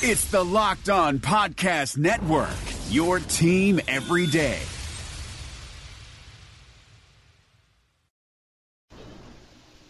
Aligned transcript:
It's 0.00 0.30
the 0.30 0.44
Locked 0.44 0.90
On 0.90 1.18
Podcast 1.18 1.98
Network, 1.98 2.54
your 2.88 3.18
team 3.18 3.80
every 3.88 4.28
day. 4.28 4.60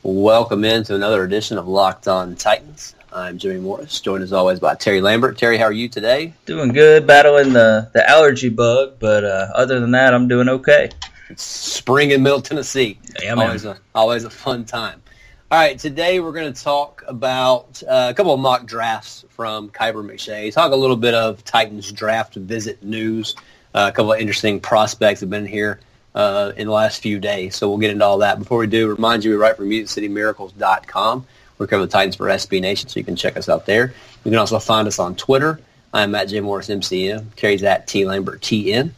Welcome 0.02 0.64
into 0.64 0.94
another 0.94 1.24
edition 1.24 1.58
of 1.58 1.68
Locked 1.68 2.08
On 2.08 2.36
Titans. 2.36 2.94
I'm 3.12 3.36
Jimmy 3.36 3.60
Morris, 3.60 4.00
joined 4.00 4.22
as 4.22 4.32
always 4.32 4.60
by 4.60 4.76
Terry 4.76 5.02
Lambert. 5.02 5.36
Terry, 5.36 5.58
how 5.58 5.64
are 5.64 5.72
you 5.72 5.90
today? 5.90 6.32
Doing 6.46 6.72
good, 6.72 7.06
battling 7.06 7.52
the, 7.52 7.90
the 7.92 8.08
allergy 8.08 8.48
bug, 8.48 8.94
but 8.98 9.24
uh, 9.24 9.48
other 9.54 9.78
than 9.78 9.90
that, 9.90 10.14
I'm 10.14 10.26
doing 10.26 10.48
okay. 10.48 10.88
It's 11.28 11.42
spring 11.42 12.12
in 12.12 12.22
Middle 12.22 12.40
Tennessee. 12.40 12.98
Yeah, 13.22 13.34
always 13.34 13.66
a 13.66 13.76
always 13.94 14.24
a 14.24 14.30
fun 14.30 14.64
time. 14.64 15.02
All 15.50 15.58
right, 15.58 15.78
today 15.78 16.20
we're 16.20 16.32
going 16.32 16.52
to 16.52 16.62
talk 16.62 17.02
about 17.08 17.82
uh, 17.84 18.08
a 18.10 18.14
couple 18.14 18.34
of 18.34 18.40
mock 18.40 18.66
drafts 18.66 19.24
from 19.30 19.70
Kiper 19.70 20.04
McShay. 20.04 20.52
Talk 20.52 20.72
a 20.72 20.76
little 20.76 20.94
bit 20.94 21.14
of 21.14 21.42
Titans 21.42 21.90
draft 21.90 22.34
visit 22.34 22.82
news. 22.82 23.34
Uh, 23.74 23.88
a 23.90 23.96
couple 23.96 24.12
of 24.12 24.20
interesting 24.20 24.60
prospects 24.60 25.20
have 25.20 25.30
been 25.30 25.46
here 25.46 25.80
uh, 26.14 26.52
in 26.58 26.66
the 26.66 26.72
last 26.74 27.00
few 27.00 27.18
days, 27.18 27.56
so 27.56 27.66
we'll 27.66 27.78
get 27.78 27.90
into 27.90 28.04
all 28.04 28.18
that. 28.18 28.38
Before 28.38 28.58
we 28.58 28.66
do, 28.66 28.88
remind 28.88 29.24
you 29.24 29.30
we 29.30 29.36
write 29.38 29.56
for 29.56 29.64
MusicCityMiracles.com. 29.64 31.26
We 31.56 31.66
cover 31.66 31.86
the 31.86 31.90
Titans 31.90 32.16
for 32.16 32.26
SB 32.26 32.60
Nation, 32.60 32.90
so 32.90 33.00
you 33.00 33.04
can 33.04 33.16
check 33.16 33.38
us 33.38 33.48
out 33.48 33.64
there. 33.64 33.94
You 34.26 34.30
can 34.30 34.38
also 34.38 34.58
find 34.58 34.86
us 34.86 34.98
on 34.98 35.14
Twitter. 35.14 35.60
I'm 35.94 36.14
at 36.14 36.28
J 36.28 36.40
Morris 36.40 36.68
MCM. 36.68 37.34
Carries 37.36 37.62
at 37.62 37.86
T 37.86 38.04
Lambert 38.04 38.42
TN. 38.42 38.90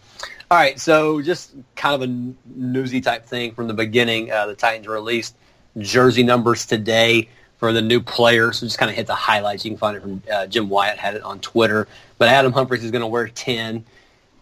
All 0.49 0.57
right, 0.57 0.79
so 0.79 1.21
just 1.23 1.55
kind 1.75 2.01
of 2.01 2.09
a 2.09 2.35
newsy 2.55 3.01
type 3.01 3.27
thing 3.27 3.53
from 3.53 3.67
the 3.67 3.75
beginning. 3.75 4.31
Uh, 4.31 4.47
the 4.47 4.55
Titans 4.55 4.87
released 4.87 5.35
jersey 5.79 6.23
numbers 6.23 6.67
today 6.67 7.29
for 7.59 7.73
the 7.73 7.83
new 7.83 8.01
players. 8.01 8.59
So 8.59 8.67
just 8.67 8.79
kind 8.79 8.89
of 8.89 8.97
hit 8.97 9.09
the 9.09 9.15
highlights. 9.17 9.65
You 9.65 9.73
can 9.73 9.79
find 9.79 9.97
it 9.97 10.03
from 10.03 10.23
uh, 10.33 10.47
Jim 10.47 10.69
Wyatt 10.69 10.99
had 10.99 11.17
it 11.17 11.23
on 11.23 11.41
Twitter. 11.41 11.89
But 12.19 12.29
Adam 12.29 12.53
Humphries 12.53 12.85
is 12.85 12.93
going 12.93 13.01
to 13.01 13.09
wear 13.09 13.27
10. 13.27 13.85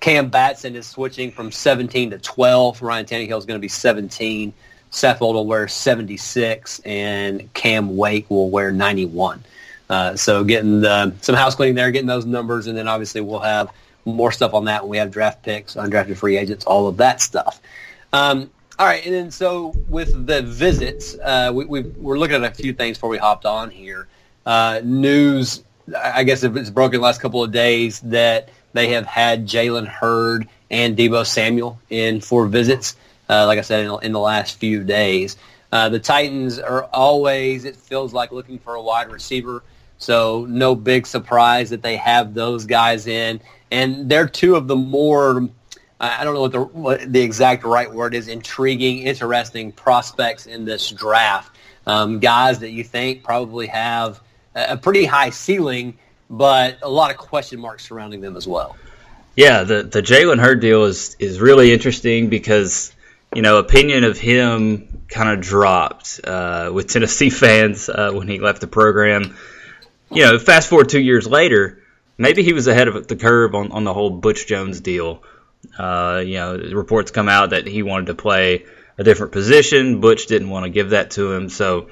Cam 0.00 0.28
Batson 0.28 0.76
is 0.76 0.86
switching 0.86 1.30
from 1.30 1.50
17 1.50 2.10
to 2.10 2.18
12. 2.18 2.82
Ryan 2.82 3.06
Tannehill 3.06 3.38
is 3.38 3.46
going 3.46 3.58
to 3.58 3.62
be 3.62 3.68
17. 3.68 4.52
Saffold 4.92 5.32
will 5.32 5.46
wear 5.46 5.66
76, 5.66 6.80
and 6.84 7.52
Cam 7.54 7.96
Wake 7.96 8.28
will 8.28 8.50
wear 8.50 8.70
91. 8.70 9.42
Uh, 9.88 10.16
so 10.16 10.44
getting 10.44 10.82
the, 10.82 11.14
some 11.22 11.34
house 11.34 11.54
cleaning 11.54 11.74
there, 11.74 11.90
getting 11.90 12.06
those 12.06 12.26
numbers, 12.26 12.66
and 12.66 12.76
then 12.76 12.88
obviously 12.88 13.22
we'll 13.22 13.40
have 13.40 13.70
more 14.04 14.32
stuff 14.32 14.54
on 14.54 14.66
that 14.66 14.82
when 14.82 14.90
we 14.90 14.96
have 14.98 15.10
draft 15.10 15.42
picks, 15.42 15.74
undrafted 15.74 16.16
free 16.16 16.36
agents, 16.36 16.64
all 16.64 16.86
of 16.86 16.98
that 16.98 17.20
stuff. 17.20 17.60
Um, 18.12 18.50
all 18.78 18.86
right, 18.86 19.04
and 19.04 19.14
then 19.14 19.30
so 19.30 19.74
with 19.88 20.26
the 20.26 20.42
visits, 20.42 21.16
uh, 21.22 21.52
we, 21.54 21.64
we're 21.64 22.18
looking 22.18 22.36
at 22.36 22.44
a 22.44 22.54
few 22.54 22.72
things 22.72 22.96
before 22.96 23.10
we 23.10 23.18
hopped 23.18 23.46
on 23.46 23.70
here. 23.70 24.08
Uh, 24.44 24.80
news, 24.82 25.62
I 25.96 26.24
guess 26.24 26.42
it's 26.42 26.70
broken 26.70 27.00
the 27.00 27.04
last 27.04 27.20
couple 27.20 27.42
of 27.42 27.52
days 27.52 28.00
that 28.00 28.50
they 28.72 28.88
have 28.88 29.06
had 29.06 29.46
Jalen 29.46 29.86
Hurd 29.86 30.48
and 30.70 30.96
Deebo 30.96 31.24
Samuel 31.24 31.78
in 31.88 32.20
for 32.20 32.46
visits. 32.46 32.96
Uh, 33.28 33.46
like 33.46 33.58
I 33.58 33.62
said, 33.62 33.86
in, 33.86 33.98
in, 34.02 34.12
the 34.12 34.20
last 34.20 34.58
few 34.58 34.82
days, 34.82 35.36
uh, 35.72 35.88
the 35.88 36.00
Titans 36.00 36.58
are 36.58 36.84
always 36.84 37.64
it 37.64 37.76
feels 37.76 38.12
like 38.12 38.32
looking 38.32 38.58
for 38.58 38.74
a 38.74 38.82
wide 38.82 39.10
receiver. 39.10 39.62
So 39.98 40.46
no 40.48 40.74
big 40.74 41.06
surprise 41.06 41.70
that 41.70 41.82
they 41.82 41.96
have 41.96 42.34
those 42.34 42.66
guys 42.66 43.06
in, 43.06 43.40
and 43.70 44.08
they're 44.08 44.28
two 44.28 44.56
of 44.56 44.66
the 44.68 44.76
more 44.76 45.48
I 46.00 46.24
don't 46.24 46.34
know 46.34 46.40
what 46.40 46.52
the 46.52 46.60
what 46.62 47.12
the 47.12 47.20
exact 47.20 47.64
right 47.64 47.90
word 47.90 48.14
is 48.14 48.28
intriguing, 48.28 48.98
interesting 48.98 49.72
prospects 49.72 50.46
in 50.46 50.64
this 50.64 50.90
draft. 50.90 51.56
Um, 51.86 52.18
guys 52.18 52.60
that 52.60 52.70
you 52.70 52.82
think 52.82 53.22
probably 53.22 53.66
have 53.68 54.20
a 54.54 54.76
pretty 54.76 55.04
high 55.04 55.30
ceiling, 55.30 55.98
but 56.28 56.78
a 56.82 56.88
lot 56.88 57.10
of 57.10 57.16
question 57.16 57.60
marks 57.60 57.86
surrounding 57.86 58.20
them 58.20 58.36
as 58.36 58.46
well. 58.46 58.76
Yeah, 59.36 59.64
the 59.64 59.82
the 59.82 60.02
Jalen 60.02 60.40
Hurd 60.40 60.60
deal 60.60 60.84
is 60.84 61.16
is 61.18 61.40
really 61.40 61.72
interesting 61.72 62.28
because 62.28 62.92
you 63.34 63.42
know 63.42 63.58
opinion 63.58 64.04
of 64.04 64.18
him 64.18 65.04
kind 65.08 65.28
of 65.30 65.40
dropped 65.44 66.20
uh, 66.24 66.70
with 66.72 66.88
Tennessee 66.88 67.30
fans 67.30 67.88
uh, 67.88 68.10
when 68.12 68.28
he 68.28 68.40
left 68.40 68.60
the 68.60 68.66
program. 68.66 69.36
You 70.10 70.24
know, 70.24 70.38
fast 70.38 70.68
forward 70.68 70.88
two 70.88 71.00
years 71.00 71.26
later, 71.26 71.82
maybe 72.18 72.42
he 72.42 72.52
was 72.52 72.66
ahead 72.66 72.88
of 72.88 73.06
the 73.06 73.16
curve 73.16 73.54
on, 73.54 73.72
on 73.72 73.84
the 73.84 73.94
whole 73.94 74.10
Butch 74.10 74.46
Jones 74.46 74.80
deal. 74.80 75.22
Uh, 75.78 76.22
you 76.24 76.34
know, 76.34 76.56
reports 76.56 77.10
come 77.10 77.28
out 77.28 77.50
that 77.50 77.66
he 77.66 77.82
wanted 77.82 78.06
to 78.06 78.14
play 78.14 78.66
a 78.98 79.04
different 79.04 79.32
position. 79.32 80.00
Butch 80.00 80.26
didn't 80.26 80.50
want 80.50 80.64
to 80.64 80.70
give 80.70 80.90
that 80.90 81.12
to 81.12 81.32
him, 81.32 81.48
so 81.48 81.88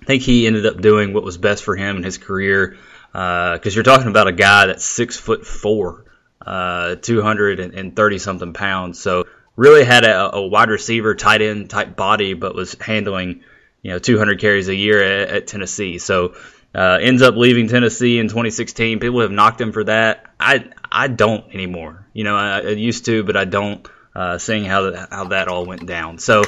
I 0.00 0.04
think 0.04 0.22
he 0.22 0.46
ended 0.46 0.66
up 0.66 0.80
doing 0.80 1.12
what 1.12 1.22
was 1.22 1.36
best 1.36 1.64
for 1.64 1.76
him 1.76 1.96
in 1.96 2.02
his 2.02 2.18
career. 2.18 2.76
Because 3.12 3.66
uh, 3.66 3.70
you're 3.70 3.82
talking 3.82 4.06
about 4.06 4.28
a 4.28 4.32
guy 4.32 4.66
that's 4.66 4.84
six 4.84 5.16
foot 5.16 5.44
four, 5.44 6.04
uh, 6.44 6.94
230 6.94 8.18
something 8.18 8.52
pounds, 8.52 9.00
so 9.00 9.26
really 9.56 9.84
had 9.84 10.04
a, 10.04 10.36
a, 10.36 10.46
wide 10.46 10.70
receiver, 10.70 11.14
tight 11.16 11.42
end 11.42 11.68
type 11.68 11.96
body, 11.96 12.34
but 12.34 12.54
was 12.54 12.74
handling 12.80 13.42
you 13.82 13.90
know 13.90 13.98
200 13.98 14.40
carries 14.40 14.68
a 14.68 14.74
year 14.74 15.02
at, 15.02 15.28
at 15.28 15.46
Tennessee. 15.48 15.98
So 15.98 16.34
uh, 16.74 16.98
ends 17.00 17.22
up 17.22 17.36
leaving 17.36 17.68
Tennessee 17.68 18.18
in 18.18 18.28
2016. 18.28 19.00
People 19.00 19.20
have 19.20 19.30
knocked 19.30 19.60
him 19.60 19.72
for 19.72 19.84
that. 19.84 20.26
I 20.38 20.66
I 20.90 21.08
don't 21.08 21.52
anymore. 21.52 22.06
You 22.12 22.24
know, 22.24 22.36
I, 22.36 22.60
I 22.60 22.68
used 22.70 23.06
to, 23.06 23.24
but 23.24 23.36
I 23.36 23.44
don't. 23.44 23.86
Uh, 24.12 24.38
seeing 24.38 24.64
how 24.64 24.90
that, 24.90 25.08
how 25.12 25.24
that 25.28 25.46
all 25.46 25.64
went 25.64 25.86
down. 25.86 26.18
So 26.18 26.42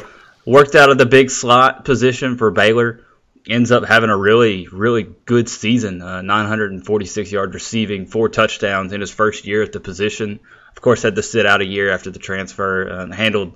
worked 0.44 0.74
out 0.74 0.90
of 0.90 0.98
the 0.98 1.06
big 1.06 1.30
slot 1.30 1.84
position 1.84 2.36
for 2.36 2.50
Baylor. 2.50 3.04
Ends 3.48 3.70
up 3.70 3.84
having 3.84 4.10
a 4.10 4.16
really 4.16 4.66
really 4.68 5.04
good 5.24 5.48
season. 5.48 6.02
Uh, 6.02 6.22
946 6.22 7.30
yards 7.30 7.54
receiving, 7.54 8.06
four 8.06 8.28
touchdowns 8.28 8.92
in 8.92 9.00
his 9.00 9.12
first 9.12 9.46
year 9.46 9.62
at 9.62 9.72
the 9.72 9.80
position. 9.80 10.40
Of 10.74 10.82
course, 10.82 11.02
had 11.02 11.16
to 11.16 11.22
sit 11.22 11.46
out 11.46 11.60
a 11.60 11.66
year 11.66 11.90
after 11.90 12.10
the 12.10 12.18
transfer. 12.18 13.08
Handled 13.12 13.54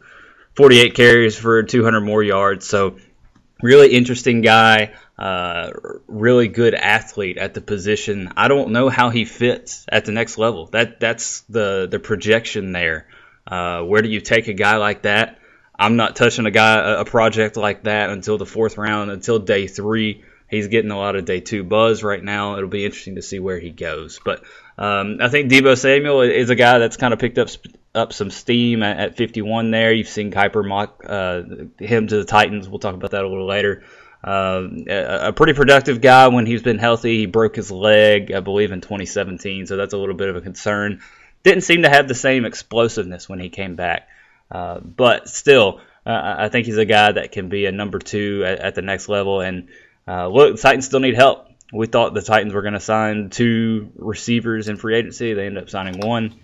48 0.55 0.95
carries 0.95 1.37
for 1.37 1.63
200 1.63 2.01
more 2.01 2.23
yards. 2.23 2.67
So 2.67 2.97
really 3.63 3.93
interesting 3.93 4.41
guy. 4.41 4.95
Uh, 5.19 5.71
really 6.07 6.47
good 6.47 6.75
athlete 6.75 7.39
at 7.39 7.55
the 7.55 7.63
position. 7.63 8.33
I 8.37 8.49
don't 8.49 8.73
know 8.73 8.91
how 8.91 9.09
he 9.09 9.25
fits 9.25 9.87
at 9.89 10.05
the 10.05 10.13
next 10.13 10.37
level. 10.37 10.67
That 10.67 11.01
that's 11.01 11.41
the 11.43 11.89
the 11.91 11.99
projection 11.99 12.73
there. 12.73 13.07
Uh, 13.47 13.83
where 13.83 14.03
do 14.03 14.11
you 14.11 14.21
take 14.21 14.49
a 14.49 14.53
guy 14.53 14.77
like 14.77 15.03
that? 15.03 15.39
I'm 15.79 15.97
not 15.97 16.17
touching 16.17 16.45
a 16.47 16.51
guy 16.51 17.01
a 17.01 17.05
project 17.05 17.57
like 17.57 17.85
that 17.85 18.11
until 18.11 18.37
the 18.37 18.47
fourth 18.47 18.77
round, 18.77 19.11
until 19.11 19.39
day 19.39 19.67
three. 19.67 20.23
He's 20.49 20.69
getting 20.69 20.91
a 20.91 20.99
lot 20.99 21.17
of 21.17 21.25
day 21.25 21.41
two 21.41 21.65
buzz 21.65 22.03
right 22.03 22.23
now. 22.23 22.57
It'll 22.57 22.69
be 22.69 22.85
interesting 22.85 23.17
to 23.17 23.23
see 23.23 23.39
where 23.41 23.59
he 23.59 23.71
goes. 23.71 24.21
But 24.25 24.43
um, 24.79 25.19
I 25.21 25.29
think 25.29 25.51
Deebo 25.51 25.77
Samuel 25.77 26.21
is 26.21 26.51
a 26.51 26.55
guy 26.55 26.79
that's 26.79 26.97
kind 26.97 27.13
of 27.13 27.19
picked 27.19 27.39
up 27.39 27.49
up 27.95 28.13
some 28.13 28.31
steam 28.31 28.83
at, 28.83 28.99
at 28.99 29.17
51 29.17 29.71
there. 29.71 29.93
You've 29.93 30.09
seen 30.09 30.31
Kiper 30.31 30.67
mock 30.67 31.03
uh, 31.07 31.43
him 31.79 32.07
to 32.07 32.19
the 32.19 32.25
Titans. 32.25 32.69
We'll 32.69 32.79
talk 32.79 32.95
about 32.95 33.13
that 33.13 33.25
a 33.25 33.29
little 33.29 33.47
later. 33.47 33.83
Uh, 34.27 34.69
a, 34.89 35.29
a, 35.29 35.33
pretty 35.33 35.53
productive 35.53 36.01
guy 36.01 36.27
when 36.27 36.47
he's 36.47 36.63
been 36.63 36.79
healthy. 36.79 37.19
He 37.19 37.27
broke 37.27 37.55
his 37.55 37.71
leg, 37.71 38.33
I 38.33 38.41
believe, 38.41 38.73
in 38.73 38.81
2017, 38.81 39.67
so 39.67 39.77
that's 39.77 39.95
a 39.95 39.99
little 39.99 40.17
bit 40.17 40.29
of 40.29 40.35
a 40.35 40.41
concern. 40.41 41.01
Didn't 41.45 41.63
seem 41.63 41.83
to 41.83 41.89
have 41.89 42.09
the 42.09 42.15
same 42.17 42.45
explosiveness 42.45 43.29
when 43.29 43.39
he 43.39 43.51
came 43.51 43.77
back, 43.77 44.09
uh, 44.51 44.81
but 44.81 45.29
still, 45.29 45.81
uh, 46.05 46.35
I 46.39 46.49
think 46.49 46.67
he's 46.67 46.77
a 46.77 46.85
guy 46.85 47.13
that 47.13 47.31
can 47.31 47.49
be 47.49 47.67
a 47.67 47.73
number 47.73 48.01
two 48.01 48.43
at, 48.45 48.59
at 48.59 48.75
the 48.75 48.83
next 48.83 49.09
level. 49.09 49.43
And 49.43 49.69
uh, 50.09 50.27
look, 50.27 50.57
the 50.57 50.61
Titans 50.61 50.87
still 50.87 50.99
need 50.99 51.15
help. 51.15 51.47
We 51.73 51.87
thought 51.87 52.13
the 52.13 52.21
Titans 52.21 52.53
were 52.53 52.63
going 52.63 52.75
to 52.75 52.81
sign 52.81 53.31
two 53.31 53.93
receivers 53.95 54.67
in 54.67 54.77
free 54.77 54.97
agency. 54.97 55.35
They 55.35 55.47
ended 55.47 55.63
up 55.63 55.71
signing 55.71 56.01
one. 56.01 56.35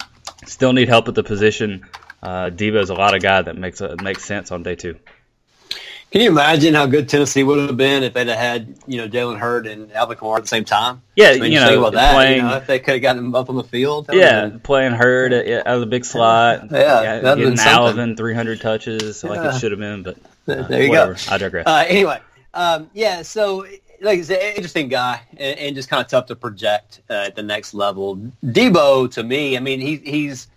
Still 0.47 0.73
need 0.73 0.89
help 0.89 1.09
at 1.09 1.17
the 1.17 1.25
position. 1.25 1.85
Uh, 2.23 2.51
is 2.57 2.91
a 2.91 2.95
lot 2.95 3.17
of 3.17 3.23
guy 3.23 3.43
that 3.43 3.57
makes 3.57 3.83
makes 4.01 4.25
sense 4.25 4.53
on 4.53 4.63
day 4.63 4.77
two. 4.77 5.01
Can 6.13 6.21
you 6.21 6.29
imagine 6.29 6.75
how 6.75 6.85
good 6.85 7.09
Tennessee 7.09 7.43
would 7.43 7.59
have 7.59 7.77
been 7.79 8.03
if 8.03 8.13
they'd 8.13 8.29
have 8.29 8.39
had 8.39 8.77
you 8.87 8.99
know 8.99 9.09
Jalen 9.09 9.39
Hurd 9.39 9.67
and 9.67 9.91
Alvin 9.95 10.19
Kamara 10.19 10.37
at 10.37 10.43
the 10.43 10.49
same 10.49 10.67
time? 10.67 11.01
Yeah, 11.17 11.31
I 11.31 11.39
mean, 11.39 11.53
you 11.53 11.59
know, 11.59 11.89
that. 11.89 12.13
Playing, 12.13 12.37
you 12.37 12.43
know, 12.43 12.57
if 12.57 12.67
they 12.67 12.79
could 12.81 12.95
have 12.95 13.03
gotten 13.03 13.25
him 13.25 13.35
up 13.35 13.49
on 13.49 13.57
the 13.57 13.65
field. 13.65 14.11
Yeah, 14.13 14.51
playing 14.63 14.93
Hurd 14.93 15.33
out 15.33 15.67
of 15.67 15.81
the 15.81 15.87
big 15.87 16.05
slot. 16.05 16.71
Yeah, 16.71 17.21
yeah 17.23 17.35
getting 17.35 17.59
Alvin 17.59 18.15
300 18.15 18.61
touches 18.61 19.25
yeah. 19.25 19.31
like 19.31 19.55
it 19.55 19.59
should 19.59 19.73
have 19.73 19.81
been, 19.81 20.03
but 20.03 20.19
uh, 20.49 20.69
there 20.69 20.83
you 20.83 20.91
whatever. 20.91 21.15
go. 21.15 21.21
I 21.31 21.39
digress. 21.39 21.67
Uh, 21.67 21.85
anyway, 21.89 22.21
um, 22.53 22.91
yeah, 22.93 23.23
so 23.23 23.67
like 24.03 24.19
I 24.19 24.23
said, 24.23 24.55
interesting 24.55 24.89
guy 24.89 25.23
and, 25.39 25.59
and 25.59 25.77
just 25.77 25.89
kind 25.89 26.05
of 26.05 26.11
tough 26.11 26.27
to 26.27 26.37
project 26.37 27.01
uh, 27.09 27.25
at 27.27 27.37
the 27.37 27.43
next 27.43 27.73
level. 27.73 28.17
Deebo 28.45 29.11
to 29.13 29.23
me, 29.23 29.57
I 29.57 29.61
mean, 29.61 29.81
he, 29.81 29.97
he's 29.97 30.49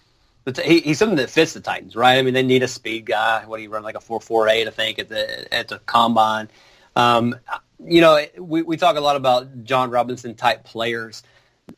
he, 0.64 0.80
he's 0.82 1.00
something 1.00 1.18
that 1.18 1.30
fits 1.30 1.54
the 1.54 1.62
Titans, 1.62 1.96
right? 1.96 2.18
I 2.18 2.22
mean, 2.22 2.34
they 2.34 2.44
need 2.44 2.64
a 2.64 2.68
speed 2.68 3.06
guy. 3.06 3.46
What 3.46 3.58
do 3.58 3.64
you 3.64 3.70
run 3.70 3.84
like 3.84 3.96
a 3.96 4.02
four 4.02 4.22
four 4.22 4.48
eight? 4.48 4.68
I 4.68 4.72
think 4.72 5.00
at 5.00 5.10
the 5.10 5.54
at 5.54 5.68
the 5.68 5.80
combine. 5.80 6.50
Um, 6.96 7.36
you 7.84 8.02
know, 8.02 8.24
we 8.38 8.62
we 8.62 8.78
talk 8.78 8.96
a 8.96 9.02
lot 9.02 9.16
about 9.16 9.64
Jon 9.64 9.90
Robinson 9.90 10.36
type 10.36 10.64
players. 10.64 11.24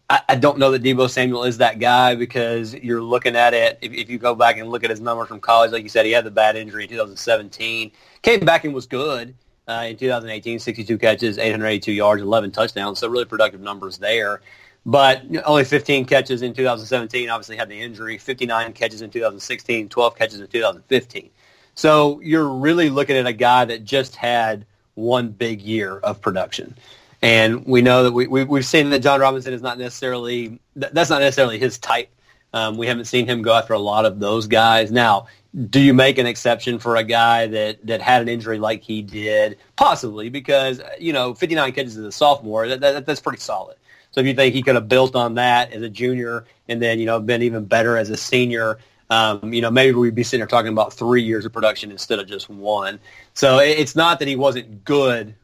I, 0.10 0.22
I, 0.28 0.36
don't 0.36 0.58
know 0.58 0.72
that 0.72 0.84
Deebo 0.84 1.10
Samuel 1.10 1.46
is 1.46 1.60
that 1.60 1.80
guy 1.80 2.16
because 2.16 2.74
you're 2.74 3.02
looking 3.02 3.38
at 3.38 3.54
it. 3.54 3.80
If, 3.81 3.94
if, 3.94 4.10
you 4.10 4.18
go 4.18 4.36
back 4.36 4.58
and 4.58 4.69
look 4.69 4.84
at 4.84 4.90
his 4.90 5.00
numbers 5.00 5.30
from 5.30 5.40
college, 5.40 5.72
like 5.72 5.84
you 5.84 5.88
said, 5.88 6.06
he 6.06 6.12
had 6.12 6.25
the 6.25 6.31
bad 6.31 6.58
injury 6.58 6.84
in 6.84 6.90
2017. 6.90 7.92
Came 8.22 8.40
back 8.42 8.66
and 8.66 8.74
was 8.74 8.86
good 8.86 9.34
uh, 9.66 9.86
in 9.88 9.96
2018, 9.96 10.60
62 10.60 10.98
catches, 10.98 11.38
882 11.38 11.94
yards, 11.94 12.22
11 12.22 12.52
touchdowns. 12.52 13.00
So 13.00 13.08
really 13.08 13.24
productive 13.24 13.62
numbers 13.62 13.98
there 13.98 14.42
but 14.88 15.22
only 15.44 15.66
15 15.66 16.06
catches 16.06 16.42
in 16.42 16.54
2017. 16.54 17.30
Obviously 17.30 17.57
had 17.57 17.68
the 17.68 17.80
injury. 17.80 18.18
59 18.18 18.72
catches 18.72 19.01
in 19.01 19.10
2016. 19.10 19.89
12 19.89 20.16
catches 20.16 20.39
in 20.39 20.48
2015. 20.48 21.30
So 21.75 22.22
you're 22.22 22.48
really 22.48 22.89
looking 22.89 23.18
at 23.18 23.28
a 23.28 23.34
guy 23.34 23.66
that 23.66 23.84
just 23.84 24.16
had 24.16 24.66
one 24.95 25.28
big 25.28 25.62
year 25.62 25.98
of 25.98 26.22
production. 26.22 26.74
And 27.22 27.66
we 27.66 27.81
know 27.81 28.04
that 28.04 28.13
we, 28.13 28.28
we, 28.28 28.60
have 28.60 28.66
seen 28.66 28.89
that 28.92 29.00
Jon 29.00 29.19
Robinson 29.19 29.54
is 29.54 29.62
not 29.62 29.78
necessarily, 29.78 30.57
that's 30.75 31.10
not 31.10 31.19
necessarily 31.19 31.60
his 31.60 31.78
type. 31.78 32.10
Um, 32.54 32.78
we 32.78 32.88
haven't 32.88 33.06
seen 33.06 33.28
him 33.28 33.42
go 33.42 33.54
after 33.54 33.74
a 33.74 33.80
lot 33.80 34.06
of 34.06 34.19
those 34.19 34.48
guys. 34.48 34.90
Now, 34.90 35.28
do 35.69 35.81
you 35.81 35.94
make 35.94 36.18
an 36.18 36.28
exception 36.28 36.80
for 36.80 36.95
a 36.95 37.04
guy 37.04 37.48
that, 37.48 37.86
that 37.86 38.01
had 38.01 38.22
an 38.22 38.30
injury 38.30 38.57
like 38.57 38.83
he 38.83 39.01
did? 39.01 39.57
Possibly, 39.75 40.30
because, 40.30 40.81
you 40.98 41.12
know, 41.12 41.33
59 41.33 41.74
catches 41.74 41.98
as 41.98 42.06
a 42.06 42.12
sophomore, 42.12 42.69
that, 42.69 42.80
that, 42.80 43.06
that's 43.06 43.19
pretty 43.19 43.40
solid. 43.40 43.75
So 44.18 44.22
if 44.22 44.25
you 44.25 44.34
think 44.34 44.56
he 44.56 44.64
could 44.64 44.74
have 44.74 44.90
built 44.90 45.16
on 45.16 45.36
that 45.36 45.72
as 45.74 45.84
a 45.84 45.90
junior 45.92 46.46
and 46.68 46.81
then, 46.81 46.98
you 46.98 47.06
know, 47.06 47.19
been 47.19 47.44
even 47.44 47.66
better 47.66 47.98
as 47.98 48.10
a 48.10 48.18
senior, 48.18 48.80
um, 49.12 49.54
you 49.54 49.62
know, 49.62 49.69
maybe 49.69 49.94
we'd 49.96 50.16
be 50.16 50.24
sitting 50.24 50.40
here 50.40 50.48
talking 50.48 50.72
about 50.72 50.92
three 50.92 51.22
years 51.22 51.46
of 51.46 51.54
production 51.54 51.92
instead 51.92 52.18
of 52.18 52.25
just 52.25 52.50
one. 52.50 53.00
So 53.36 53.60
it's 53.60 53.96
not 53.96 54.18
that 54.18 54.28
he 54.28 54.36
wasn't 54.36 54.84
good, 54.84 55.36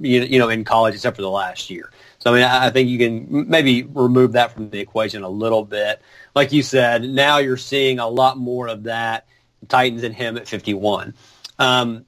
you 0.00 0.38
know, 0.38 0.48
in 0.48 0.64
college 0.64 0.94
except 0.94 1.14
for 1.16 1.20
the 1.20 1.28
last 1.28 1.68
year. 1.68 1.92
So 2.20 2.32
I 2.32 2.36
mean, 2.36 2.44
I 2.44 2.70
think 2.70 2.88
you 2.88 2.96
can 2.96 3.50
maybe 3.50 3.82
remove 3.82 4.32
that 4.32 4.52
from 4.52 4.70
the 4.70 4.80
equation 4.80 5.24
a 5.24 5.28
little 5.28 5.66
bit. 5.66 6.00
Like 6.34 6.52
you 6.52 6.62
said, 6.62 7.02
now 7.02 7.36
you're 7.36 7.58
seeing 7.58 7.98
a 7.98 8.08
lot 8.08 8.38
more 8.38 8.66
of 8.66 8.84
that. 8.84 9.26
Titans 9.68 10.04
and 10.04 10.14
him 10.14 10.38
at 10.38 10.48
51. 10.48 11.12
Um, 11.58 12.06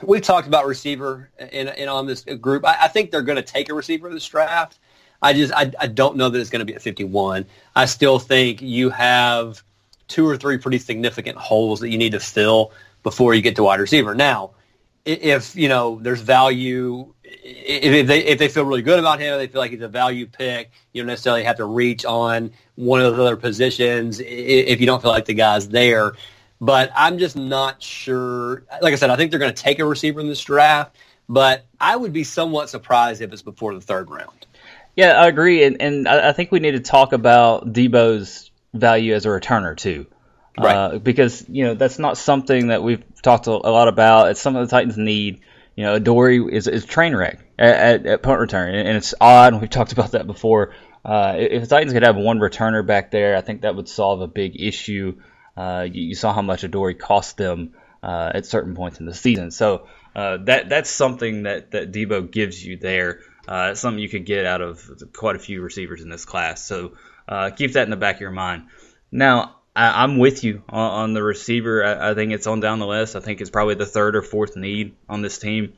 we've 0.00 0.22
talked 0.22 0.46
about 0.46 0.64
receiver 0.64 1.28
in 1.50 1.88
on 1.88 2.06
this 2.06 2.22
group. 2.22 2.64
I, 2.64 2.82
I 2.82 2.88
think 2.88 3.10
they're 3.10 3.22
going 3.22 3.34
to 3.34 3.42
take 3.42 3.68
a 3.68 3.74
receiver 3.74 4.08
this 4.10 4.28
draft. 4.28 4.78
I 5.22 5.32
just 5.32 5.52
I, 5.52 5.72
I 5.78 5.86
don't 5.86 6.16
know 6.16 6.28
that 6.28 6.38
it's 6.38 6.50
going 6.50 6.60
to 6.60 6.66
be 6.66 6.74
at 6.74 6.82
51. 6.82 7.46
I 7.74 7.86
still 7.86 8.18
think 8.18 8.62
you 8.62 8.90
have 8.90 9.62
two 10.08 10.28
or 10.28 10.36
three 10.36 10.58
pretty 10.58 10.78
significant 10.78 11.36
holes 11.36 11.80
that 11.80 11.88
you 11.88 11.98
need 11.98 12.12
to 12.12 12.20
fill 12.20 12.72
before 13.02 13.34
you 13.34 13.42
get 13.42 13.56
to 13.56 13.62
wide 13.62 13.80
receiver. 13.80 14.14
Now, 14.14 14.52
if 15.04 15.54
you 15.54 15.68
know 15.68 15.98
there's 16.02 16.20
value, 16.20 17.12
if 17.24 18.06
they 18.06 18.24
if 18.24 18.38
they 18.38 18.48
feel 18.48 18.64
really 18.64 18.82
good 18.82 18.98
about 18.98 19.20
him, 19.20 19.38
they 19.38 19.46
feel 19.46 19.60
like 19.60 19.70
he's 19.70 19.80
a 19.80 19.88
value 19.88 20.26
pick. 20.26 20.70
You 20.92 21.02
don't 21.02 21.06
necessarily 21.06 21.44
have 21.44 21.56
to 21.56 21.64
reach 21.64 22.04
on 22.04 22.52
one 22.74 23.00
of 23.00 23.16
those 23.16 23.26
other 23.26 23.36
positions 23.36 24.20
if 24.20 24.80
you 24.80 24.86
don't 24.86 25.00
feel 25.00 25.12
like 25.12 25.26
the 25.26 25.34
guy's 25.34 25.68
there. 25.68 26.14
But 26.60 26.90
I'm 26.96 27.18
just 27.18 27.36
not 27.36 27.82
sure. 27.82 28.64
Like 28.80 28.92
I 28.92 28.96
said, 28.96 29.10
I 29.10 29.16
think 29.16 29.30
they're 29.30 29.40
going 29.40 29.54
to 29.54 29.62
take 29.62 29.78
a 29.78 29.84
receiver 29.84 30.20
in 30.20 30.26
this 30.26 30.40
draft, 30.40 30.96
but 31.28 31.66
I 31.80 31.94
would 31.96 32.12
be 32.12 32.24
somewhat 32.24 32.70
surprised 32.70 33.20
if 33.20 33.32
it's 33.32 33.42
before 33.42 33.74
the 33.74 33.80
third 33.80 34.10
round. 34.10 34.45
Yeah, 34.96 35.12
I 35.12 35.28
agree, 35.28 35.62
and 35.64 35.80
and 35.80 36.08
I 36.08 36.32
think 36.32 36.50
we 36.50 36.58
need 36.58 36.72
to 36.72 36.80
talk 36.80 37.12
about 37.12 37.70
Deebo's 37.70 38.50
value 38.72 39.14
as 39.14 39.26
a 39.26 39.28
returner 39.28 39.76
too, 39.76 40.06
right? 40.58 40.74
Uh, 40.74 40.98
because 40.98 41.44
you 41.48 41.64
know 41.64 41.74
that's 41.74 41.98
not 41.98 42.16
something 42.16 42.68
that 42.68 42.82
we've 42.82 43.04
talked 43.20 43.46
a 43.46 43.52
lot 43.52 43.88
about. 43.88 44.30
It's 44.30 44.40
something 44.40 44.62
the 44.62 44.68
Titans 44.68 44.96
need. 44.96 45.40
You 45.76 45.84
know, 45.84 45.96
Adoree 45.96 46.50
is 46.50 46.66
is 46.66 46.86
train 46.86 47.14
wreck 47.14 47.40
at, 47.58 47.76
at, 47.76 48.06
at 48.06 48.22
punt 48.22 48.40
return, 48.40 48.74
and 48.74 48.96
it's 48.96 49.12
odd. 49.20 49.60
We've 49.60 49.68
talked 49.68 49.92
about 49.92 50.12
that 50.12 50.26
before. 50.26 50.72
Uh, 51.04 51.34
if 51.38 51.60
the 51.60 51.68
Titans 51.68 51.92
could 51.92 52.02
have 52.02 52.16
one 52.16 52.38
returner 52.38 52.84
back 52.84 53.10
there, 53.10 53.36
I 53.36 53.42
think 53.42 53.60
that 53.60 53.76
would 53.76 53.88
solve 53.88 54.22
a 54.22 54.26
big 54.26 54.58
issue. 54.58 55.20
Uh, 55.56 55.86
you, 55.90 56.08
you, 56.08 56.14
saw 56.14 56.32
how 56.32 56.42
much 56.42 56.64
Adoree 56.64 56.94
cost 56.94 57.36
them 57.36 57.74
uh, 58.02 58.32
at 58.34 58.46
certain 58.46 58.74
points 58.74 58.98
in 58.98 59.06
the 59.06 59.14
season, 59.14 59.50
so 59.50 59.86
uh, 60.16 60.38
that 60.38 60.70
that's 60.70 60.88
something 60.88 61.42
that 61.42 61.72
that 61.72 61.92
Deebo 61.92 62.30
gives 62.30 62.64
you 62.64 62.78
there. 62.78 63.20
Uh, 63.46 63.74
something 63.74 64.02
you 64.02 64.08
could 64.08 64.26
get 64.26 64.44
out 64.44 64.60
of 64.60 64.90
quite 65.12 65.36
a 65.36 65.38
few 65.38 65.62
receivers 65.62 66.02
in 66.02 66.08
this 66.08 66.24
class. 66.24 66.64
So 66.64 66.92
uh, 67.28 67.50
keep 67.50 67.72
that 67.72 67.84
in 67.84 67.90
the 67.90 67.96
back 67.96 68.16
of 68.16 68.20
your 68.20 68.30
mind. 68.30 68.66
Now, 69.12 69.56
I, 69.74 70.04
am 70.04 70.18
with 70.18 70.42
you 70.42 70.62
on, 70.68 70.90
on 70.90 71.12
the 71.12 71.22
receiver. 71.22 71.84
I, 71.84 72.10
I, 72.10 72.14
think 72.14 72.32
it's 72.32 72.46
on 72.46 72.60
down 72.60 72.78
the 72.78 72.86
list. 72.86 73.14
I 73.14 73.20
think 73.20 73.40
it's 73.40 73.50
probably 73.50 73.74
the 73.74 73.86
third 73.86 74.16
or 74.16 74.22
fourth 74.22 74.56
need 74.56 74.96
on 75.08 75.22
this 75.22 75.38
team. 75.38 75.74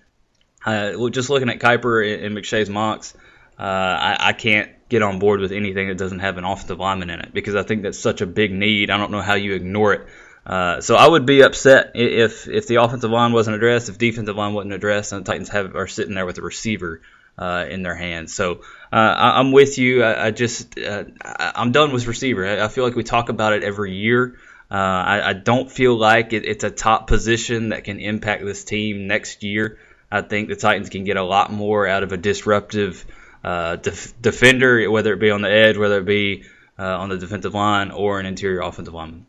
Uh, 0.65 1.11
just 1.11 1.31
looking 1.31 1.51
at 1.51 1.59
Kiper 1.59 2.15
and, 2.15 2.25
and 2.25 2.37
McShay's 2.37 2.71
mocks, 2.71 3.15
uh, 3.59 3.63
I, 3.63 4.17
I 4.21 4.33
can't 4.33 4.71
get 4.89 5.03
on 5.03 5.19
board 5.19 5.41
with 5.41 5.53
anything 5.53 5.89
that 5.89 5.99
doesn't 5.99 6.21
have 6.21 6.39
an 6.39 6.45
offensive 6.45 6.79
lineman 6.79 7.11
in 7.11 7.21
it 7.21 7.35
because 7.35 7.55
I 7.55 7.63
think 7.63 7.83
that's 7.83 7.99
such 7.99 8.21
a 8.21 8.27
big 8.27 8.53
need. 8.53 8.91
I 8.91 8.97
don't 8.97 9.11
know 9.11 9.21
how 9.21 9.35
you 9.35 9.55
ignore 9.55 9.95
it. 9.95 10.07
Uh, 10.47 10.81
so 10.81 10.97
I 10.97 11.07
would 11.07 11.27
be 11.27 11.43
upset 11.43 11.93
if 11.95 12.49
if 12.49 12.67
the 12.67 12.77
offensive 12.77 13.11
line 13.11 13.33
wasn't 13.33 13.57
addressed, 13.57 13.91
if 13.91 13.99
defensive 13.99 14.35
line 14.35 14.55
wasn't 14.55 14.73
addressed, 14.73 15.13
and 15.13 15.25
the 15.25 15.31
Titans 15.31 15.51
have 15.51 15.77
are 15.77 15.87
sitting 15.87 16.15
there 16.15 16.25
with 16.25 16.39
a 16.39 16.43
receiver 16.43 17.03
uh, 17.39 17.67
in 17.71 17.83
their 17.83 17.95
hands. 17.95 18.35
So 18.35 18.63
uh, 18.93 18.97
I, 18.97 19.41
am 19.41 19.53
with 19.53 19.79
you. 19.79 20.03
I, 20.03 20.27
I 20.27 20.31
just 20.31 20.79
uh, 20.79 21.05
I, 21.23 21.63
am 21.63 21.73
done 21.73 21.93
with 21.93 22.07
receiver. 22.07 22.47
I, 22.47 22.65
I, 22.65 22.69
feel 22.69 22.85
like 22.85 22.97
we 22.97 23.05
talk 23.05 23.29
about 23.29 23.53
it 23.53 23.63
every 23.63 23.95
year. 23.95 24.37
Uh, 24.71 24.75
I, 24.75 25.31
I, 25.31 25.33
don't 25.33 25.71
feel 25.71 25.97
like 25.97 26.33
it, 26.33 26.45
it's 26.45 26.65
a 26.65 26.71
top 26.71 27.07
position 27.07 27.71
that 27.71 27.85
can 27.85 28.01
impact 28.01 28.45
this 28.45 28.65
team 28.65 29.07
next 29.07 29.43
year. 29.43 29.79
I 30.11 30.23
think 30.23 30.49
the 30.49 30.57
Titans 30.57 30.89
can 30.89 31.05
get 31.05 31.17
a 31.17 31.23
lot 31.23 31.53
more 31.53 31.87
out 31.87 32.03
of 32.03 32.13
a 32.13 32.17
disruptive 32.17 33.05
uh, 33.45 33.77
def- 33.77 34.21
defender, 34.21 34.91
whether 34.91 35.13
it 35.13 35.21
be 35.21 35.31
on 35.31 35.43
the 35.43 35.51
edge, 35.51 35.77
whether 35.77 35.99
it 35.99 36.07
be 36.07 36.45
uh, 36.79 36.99
on 36.99 37.09
the 37.09 37.19
defensive 37.19 37.55
line, 37.55 37.91
or 37.91 38.19
an 38.21 38.27
interior 38.27 38.61
offensive 38.61 38.95
lineman. 38.95 39.27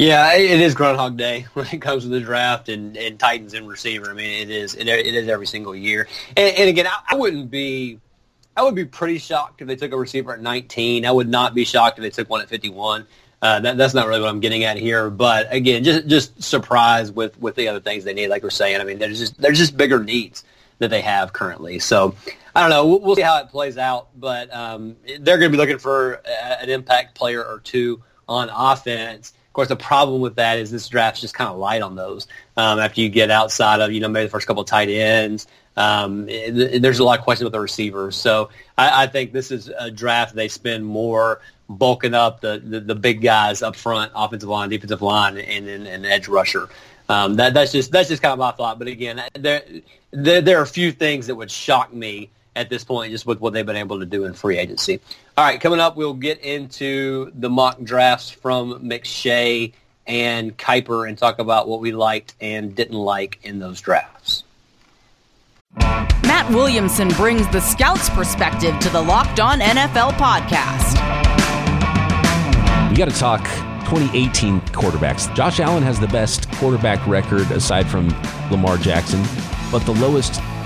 Yeah, 0.00 0.34
it 0.34 0.62
is 0.62 0.74
Groundhog 0.74 1.18
Day 1.18 1.44
when 1.52 1.66
it 1.66 1.82
comes 1.82 2.04
to 2.04 2.08
the 2.08 2.20
draft 2.20 2.70
and, 2.70 2.96
and 2.96 3.20
Titans 3.20 3.52
and 3.52 3.68
receiver. 3.68 4.10
I 4.10 4.14
mean, 4.14 4.30
it 4.30 4.48
is 4.48 4.74
it, 4.74 4.88
it 4.88 5.14
is 5.14 5.28
every 5.28 5.46
single 5.46 5.76
year. 5.76 6.08
And, 6.38 6.56
and 6.56 6.68
again, 6.70 6.86
I, 6.86 7.00
I, 7.10 7.16
wouldn't 7.16 7.50
be 7.50 8.00
I 8.56 8.62
would 8.62 8.74
be 8.74 8.86
pretty 8.86 9.18
shocked 9.18 9.60
if 9.60 9.68
they 9.68 9.76
took 9.76 9.92
a 9.92 9.98
receiver 9.98 10.32
at 10.32 10.40
19. 10.40 11.04
I 11.04 11.12
would 11.12 11.28
not 11.28 11.52
be 11.52 11.66
shocked 11.66 11.98
if 11.98 12.02
they 12.02 12.08
took 12.08 12.30
one 12.30 12.40
at 12.40 12.48
51. 12.48 13.06
Uh, 13.42 13.60
that, 13.60 13.76
that's 13.76 13.92
not 13.92 14.06
really 14.06 14.22
what 14.22 14.30
I'm 14.30 14.40
getting 14.40 14.64
at 14.64 14.78
here. 14.78 15.10
But 15.10 15.52
again, 15.52 15.84
just 15.84 16.06
just 16.06 16.42
surprised 16.42 17.14
with 17.14 17.38
with 17.38 17.54
the 17.54 17.68
other 17.68 17.80
things 17.80 18.04
they 18.04 18.14
need. 18.14 18.28
Like 18.28 18.42
we're 18.42 18.48
saying, 18.48 18.80
I 18.80 18.84
mean, 18.84 18.98
there's 18.98 19.18
just 19.18 19.38
there's 19.38 19.58
just 19.58 19.76
bigger 19.76 20.02
needs 20.02 20.44
that 20.78 20.88
they 20.88 21.02
have 21.02 21.34
currently. 21.34 21.78
So 21.78 22.14
I 22.56 22.62
don't 22.62 22.70
know. 22.70 22.86
We'll, 22.86 23.00
we'll 23.00 23.16
see 23.16 23.22
how 23.22 23.38
it 23.42 23.50
plays 23.50 23.76
out. 23.76 24.08
But 24.18 24.50
um, 24.50 24.96
they're 25.04 25.36
going 25.36 25.50
to 25.50 25.54
be 25.54 25.58
looking 25.58 25.78
for 25.78 26.22
a, 26.24 26.62
an 26.62 26.70
impact 26.70 27.14
player 27.14 27.44
or 27.44 27.60
two 27.60 28.02
on 28.26 28.48
offense. 28.48 29.34
Of 29.50 29.54
course, 29.54 29.68
the 29.68 29.74
problem 29.74 30.20
with 30.20 30.36
that 30.36 30.60
is 30.60 30.70
this 30.70 30.86
draft's 30.86 31.20
just 31.20 31.34
kind 31.34 31.50
of 31.50 31.58
light 31.58 31.82
on 31.82 31.96
those. 31.96 32.28
Um, 32.56 32.78
after 32.78 33.00
you 33.00 33.08
get 33.08 33.32
outside 33.32 33.80
of, 33.80 33.90
you 33.90 33.98
know, 33.98 34.06
maybe 34.08 34.26
the 34.26 34.30
first 34.30 34.46
couple 34.46 34.62
of 34.62 34.68
tight 34.68 34.88
ends, 34.88 35.48
um, 35.76 36.28
it, 36.28 36.80
there's 36.80 37.00
a 37.00 37.04
lot 37.04 37.18
of 37.18 37.24
questions 37.24 37.46
with 37.46 37.52
the 37.52 37.58
receivers. 37.58 38.14
So 38.14 38.50
I, 38.78 39.04
I, 39.04 39.06
think 39.08 39.32
this 39.32 39.50
is 39.50 39.68
a 39.76 39.90
draft 39.90 40.36
they 40.36 40.46
spend 40.46 40.86
more 40.86 41.40
bulking 41.68 42.14
up 42.14 42.40
the, 42.40 42.62
the, 42.64 42.78
the, 42.78 42.94
big 42.94 43.22
guys 43.22 43.60
up 43.60 43.74
front, 43.74 44.12
offensive 44.14 44.48
line, 44.48 44.68
defensive 44.68 45.02
line, 45.02 45.36
and 45.36 45.66
then 45.66 45.86
an 45.86 46.04
edge 46.04 46.28
rusher. 46.28 46.68
Um, 47.08 47.34
that, 47.34 47.52
that's 47.52 47.72
just 47.72 47.90
that's 47.90 48.08
just 48.08 48.22
kind 48.22 48.32
of 48.32 48.38
my 48.38 48.52
thought. 48.52 48.78
But 48.78 48.86
again, 48.86 49.20
there, 49.34 49.64
there, 50.12 50.40
there 50.40 50.58
are 50.60 50.62
a 50.62 50.66
few 50.66 50.92
things 50.92 51.26
that 51.26 51.34
would 51.34 51.50
shock 51.50 51.92
me 51.92 52.30
at 52.56 52.68
this 52.68 52.84
point, 52.84 53.12
just 53.12 53.26
with 53.26 53.40
what 53.40 53.52
they've 53.52 53.66
been 53.66 53.76
able 53.76 54.00
to 54.00 54.06
do 54.06 54.24
in 54.24 54.32
free 54.32 54.58
agency. 54.58 55.00
All 55.36 55.44
right, 55.44 55.60
coming 55.60 55.80
up, 55.80 55.96
we'll 55.96 56.14
get 56.14 56.40
into 56.40 57.30
the 57.34 57.48
mock 57.48 57.82
drafts 57.82 58.30
from 58.30 58.80
McShay 58.82 59.72
and 60.06 60.56
Kiper 60.56 61.08
and 61.08 61.16
talk 61.16 61.38
about 61.38 61.68
what 61.68 61.80
we 61.80 61.92
liked 61.92 62.34
and 62.40 62.74
didn't 62.74 62.98
like 62.98 63.38
in 63.42 63.58
those 63.58 63.80
drafts. 63.80 64.44
Matt 65.76 66.50
Williamson 66.50 67.08
brings 67.10 67.46
the 67.48 67.60
scout's 67.60 68.10
perspective 68.10 68.78
to 68.80 68.88
the 68.90 69.00
Locked 69.00 69.38
On 69.38 69.60
NFL 69.60 70.12
podcast. 70.12 70.98
We 72.90 72.96
got 72.96 73.08
to 73.08 73.16
talk 73.16 73.44
2018 73.90 74.60
quarterbacks. 74.60 75.32
Josh 75.34 75.60
Allen 75.60 75.82
has 75.84 76.00
the 76.00 76.08
best 76.08 76.50
quarterback 76.52 77.04
record 77.06 77.50
aside 77.52 77.86
from 77.88 78.08
Lamar 78.50 78.76
Jackson, 78.78 79.22
but 79.70 79.80
the 79.86 79.94
lowest 79.94 80.40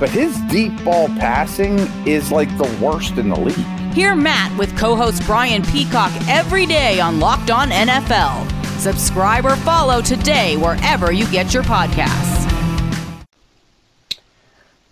But 0.00 0.08
his 0.08 0.40
deep 0.48 0.82
ball 0.82 1.08
passing 1.08 1.78
is 2.08 2.32
like 2.32 2.48
the 2.56 2.64
worst 2.82 3.18
in 3.18 3.28
the 3.28 3.38
league. 3.38 3.92
Hear 3.92 4.16
Matt 4.16 4.56
with 4.56 4.76
co 4.78 4.96
host 4.96 5.22
Brian 5.26 5.62
Peacock 5.62 6.10
every 6.26 6.64
day 6.64 7.00
on 7.00 7.20
Locked 7.20 7.50
On 7.50 7.68
NFL. 7.68 8.50
Subscribe 8.78 9.44
or 9.44 9.56
follow 9.56 10.00
today 10.00 10.56
wherever 10.56 11.12
you 11.12 11.30
get 11.30 11.52
your 11.52 11.62
podcasts. 11.62 12.40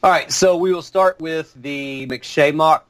All 0.03 0.11
right, 0.11 0.31
so 0.31 0.59
we 0.59 0.75
will 0.75 0.83
start 0.83 1.19
with 1.21 1.55
the 1.55 2.07
McShay 2.07 2.55
mock. 2.55 2.87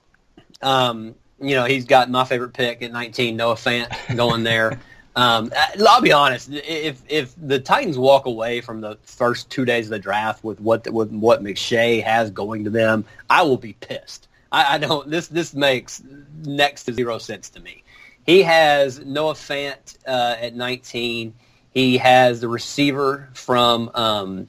Um, 0.60 1.14
you 1.40 1.54
know, 1.54 1.66
he's 1.66 1.84
got 1.84 2.10
my 2.10 2.24
favorite 2.24 2.52
pick 2.52 2.82
at 2.82 2.90
19, 2.90 3.36
Noah 3.36 3.54
Fant, 3.54 4.16
going 4.16 4.42
there. 4.42 4.80
Um, 5.18 5.50
I'll 5.84 6.00
be 6.00 6.12
honest. 6.12 6.48
If 6.52 7.02
if 7.08 7.34
the 7.36 7.58
Titans 7.58 7.98
walk 7.98 8.26
away 8.26 8.60
from 8.60 8.80
the 8.80 8.96
first 9.02 9.50
two 9.50 9.64
days 9.64 9.86
of 9.86 9.90
the 9.90 9.98
draft 9.98 10.44
with 10.44 10.60
what 10.60 10.88
with 10.92 11.10
what 11.10 11.42
McShay 11.42 12.00
has 12.04 12.30
going 12.30 12.62
to 12.64 12.70
them, 12.70 13.04
I 13.28 13.42
will 13.42 13.56
be 13.56 13.72
pissed. 13.72 14.28
I, 14.52 14.76
I 14.76 14.78
don't. 14.78 15.10
This 15.10 15.26
this 15.26 15.54
makes 15.54 16.04
next 16.44 16.84
to 16.84 16.92
zero 16.92 17.18
sense 17.18 17.50
to 17.50 17.60
me. 17.60 17.82
He 18.26 18.42
has 18.44 19.04
Noah 19.04 19.34
Fant 19.34 19.98
uh, 20.06 20.36
at 20.40 20.54
19. 20.54 21.34
He 21.74 21.98
has 21.98 22.40
the 22.40 22.48
receiver 22.48 23.28
from 23.34 23.90
um, 23.94 24.48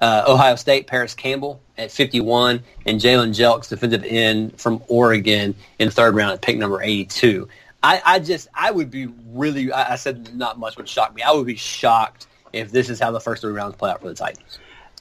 uh, 0.00 0.24
Ohio 0.26 0.56
State, 0.56 0.88
Parris 0.88 1.14
Campbell, 1.14 1.60
at 1.78 1.92
51, 1.92 2.62
and 2.86 3.00
Jalen 3.00 3.30
Jelks, 3.30 3.68
defensive 3.68 4.04
end 4.04 4.58
from 4.58 4.82
Oregon, 4.88 5.54
in 5.78 5.88
the 5.88 5.92
third 5.92 6.14
round 6.16 6.32
at 6.32 6.42
pick 6.42 6.56
number 6.56 6.82
82. 6.82 7.48
I, 7.82 8.02
I 8.04 8.18
just, 8.18 8.48
I 8.54 8.70
would 8.70 8.90
be 8.90 9.06
really, 9.06 9.72
I, 9.72 9.92
I 9.92 9.96
said 9.96 10.34
not 10.34 10.58
much 10.58 10.76
would 10.76 10.88
shock 10.88 11.14
me. 11.14 11.22
I 11.22 11.32
would 11.32 11.46
be 11.46 11.56
shocked 11.56 12.26
if 12.52 12.70
this 12.70 12.90
is 12.90 13.00
how 13.00 13.10
the 13.10 13.20
first 13.20 13.42
three 13.42 13.52
rounds 13.52 13.76
play 13.76 13.90
out 13.90 14.00
for 14.00 14.08
the 14.08 14.14
Titans. 14.14 14.58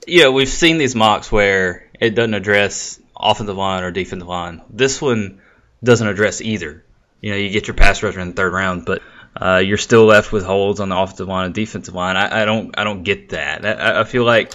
Yeah, 0.07 0.29
we've 0.29 0.49
seen 0.49 0.77
these 0.77 0.95
mocks 0.95 1.31
where 1.31 1.89
it 1.99 2.11
doesn't 2.11 2.33
address 2.33 2.99
offensive 3.17 3.57
line 3.57 3.83
or 3.83 3.91
defensive 3.91 4.27
line. 4.27 4.61
This 4.69 5.01
one 5.01 5.41
doesn't 5.83 6.07
address 6.07 6.41
either 6.41 6.83
you 7.21 7.31
know, 7.31 7.37
you 7.37 7.49
get 7.49 7.67
your 7.67 7.75
pass 7.75 8.01
rusher 8.01 8.19
in 8.19 8.29
the 8.29 8.33
third 8.33 8.53
round, 8.53 8.85
but 8.85 9.01
uh, 9.35 9.57
you're 9.57 9.77
still 9.77 10.05
left 10.05 10.31
with 10.31 10.43
holes 10.43 10.79
on 10.79 10.89
the 10.89 10.97
offensive 10.97 11.27
line 11.27 11.45
and 11.45 11.53
defensive 11.53 11.93
line. 11.93 12.15
I, 12.17 12.41
I 12.41 12.45
don't, 12.45 12.77
I 12.77 12.83
don't 12.83 13.03
get 13.03 13.29
that. 13.29 13.65
I, 13.65 14.01
I, 14.01 14.03
feel 14.03 14.23
like 14.23 14.53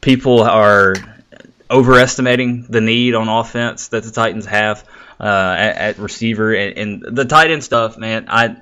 people 0.00 0.42
are 0.42 0.94
overestimating 1.70 2.66
the 2.68 2.80
need 2.80 3.14
on 3.14 3.28
offense 3.28 3.88
that 3.88 4.02
the 4.02 4.10
Titans 4.10 4.46
have 4.46 4.84
uh, 5.20 5.54
at, 5.58 5.76
at, 5.76 5.98
receiver 5.98 6.54
and, 6.54 6.78
and, 6.78 7.16
the 7.16 7.24
tight 7.24 7.50
end 7.50 7.62
stuff. 7.62 7.96
Man, 7.96 8.26
I, 8.28 8.56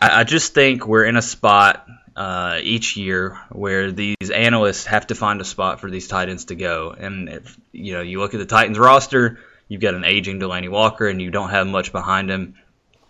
I 0.00 0.24
just 0.24 0.54
think 0.54 0.86
we're 0.86 1.04
in 1.04 1.16
a 1.16 1.22
spot 1.22 1.86
uh, 2.16 2.60
each 2.62 2.96
year 2.96 3.38
where 3.50 3.92
these 3.92 4.30
analysts 4.32 4.86
have 4.86 5.08
to 5.08 5.14
find 5.14 5.40
a 5.40 5.44
spot 5.44 5.80
for 5.80 5.90
these 5.90 6.08
tight 6.08 6.28
ends 6.28 6.46
to 6.46 6.54
go. 6.54 6.94
And 6.96 7.28
if 7.28 7.60
you 7.72 7.94
know, 7.94 8.02
you 8.02 8.20
look 8.20 8.34
at 8.34 8.38
the 8.38 8.46
Titans 8.46 8.78
roster 8.78 9.38
You've 9.68 9.80
got 9.80 9.94
an 9.94 10.04
aging 10.04 10.40
Delanie 10.40 10.68
Walker, 10.68 11.08
and 11.08 11.20
you 11.20 11.30
don't 11.30 11.50
have 11.50 11.66
much 11.66 11.92
behind 11.92 12.30
him. 12.30 12.54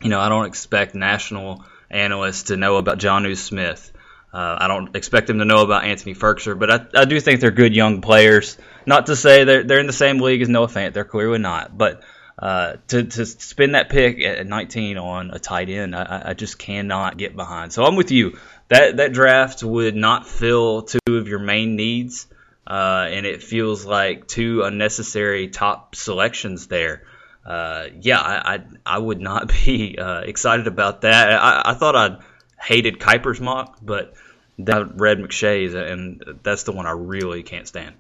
You 0.02 0.10
know, 0.10 0.20
I 0.20 0.28
don't 0.28 0.46
expect 0.46 0.94
national 0.94 1.64
analysts 1.90 2.44
to 2.44 2.56
know 2.56 2.76
about 2.76 2.98
Jonnu 2.98 3.36
Smith. 3.36 3.92
Uh, 4.34 4.58
I 4.60 4.66
don't 4.66 4.96
expect 4.96 5.28
them 5.28 5.38
to 5.38 5.44
know 5.44 5.62
about 5.62 5.84
Anthony 5.84 6.14
Firkser, 6.14 6.58
but 6.58 6.70
I, 6.70 7.02
I 7.02 7.04
do 7.04 7.20
think 7.20 7.40
they're 7.40 7.52
good 7.52 7.74
young 7.74 8.00
players. 8.00 8.58
Not 8.84 9.06
to 9.06 9.14
say 9.14 9.44
they're, 9.44 9.62
they're 9.62 9.78
in 9.78 9.86
the 9.86 9.92
same 9.92 10.18
league 10.18 10.42
as 10.42 10.48
Noah 10.48 10.66
Fant, 10.66 10.92
they're 10.92 11.04
clearly 11.04 11.38
not. 11.38 11.78
But 11.78 12.02
uh, 12.36 12.74
to, 12.88 13.04
to 13.04 13.26
spend 13.26 13.76
that 13.76 13.90
pick 13.90 14.20
at 14.20 14.44
19 14.44 14.98
on 14.98 15.30
a 15.30 15.38
tight 15.38 15.70
end, 15.70 15.94
I, 15.94 16.22
I 16.30 16.34
just 16.34 16.58
cannot 16.58 17.16
get 17.16 17.36
behind. 17.36 17.72
So 17.72 17.84
I'm 17.84 17.94
with 17.94 18.10
you. 18.10 18.36
That 18.68 18.96
that 18.96 19.12
draft 19.12 19.62
would 19.62 19.94
not 19.94 20.26
fill 20.26 20.82
two 20.82 20.98
of 21.16 21.28
your 21.28 21.38
main 21.38 21.76
needs 21.76 22.26
uh, 22.66 23.06
and 23.08 23.26
it 23.26 23.42
feels 23.42 23.84
like 23.84 24.26
two 24.26 24.62
unnecessary 24.62 25.48
top 25.48 25.94
selections 25.94 26.66
there. 26.66 27.02
Uh, 27.44 27.86
yeah, 28.00 28.18
I, 28.18 28.54
I, 28.54 28.64
I 28.86 28.98
would 28.98 29.20
not 29.20 29.52
be 29.64 29.98
uh, 29.98 30.20
excited 30.20 30.66
about 30.66 31.02
that. 31.02 31.32
I, 31.32 31.62
I 31.66 31.74
thought 31.74 31.94
I'd 31.94 32.18
hated 32.64 32.98
Kiper's 32.98 33.40
mock, 33.40 33.78
but 33.82 34.14
I 34.58 34.80
read 34.80 35.18
McShay's, 35.18 35.74
and 35.74 36.38
that's 36.42 36.62
the 36.62 36.72
one 36.72 36.86
I 36.86 36.92
really 36.92 37.42
can't 37.42 37.68
stand. 37.68 37.94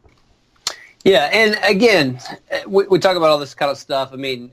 Yeah, 1.04 1.28
and 1.32 1.58
again, 1.62 2.18
we, 2.66 2.86
we 2.86 2.98
talk 2.98 3.16
about 3.16 3.28
all 3.28 3.38
this 3.38 3.54
kind 3.54 3.70
of 3.70 3.76
stuff. 3.76 4.10
I 4.12 4.16
mean, 4.16 4.52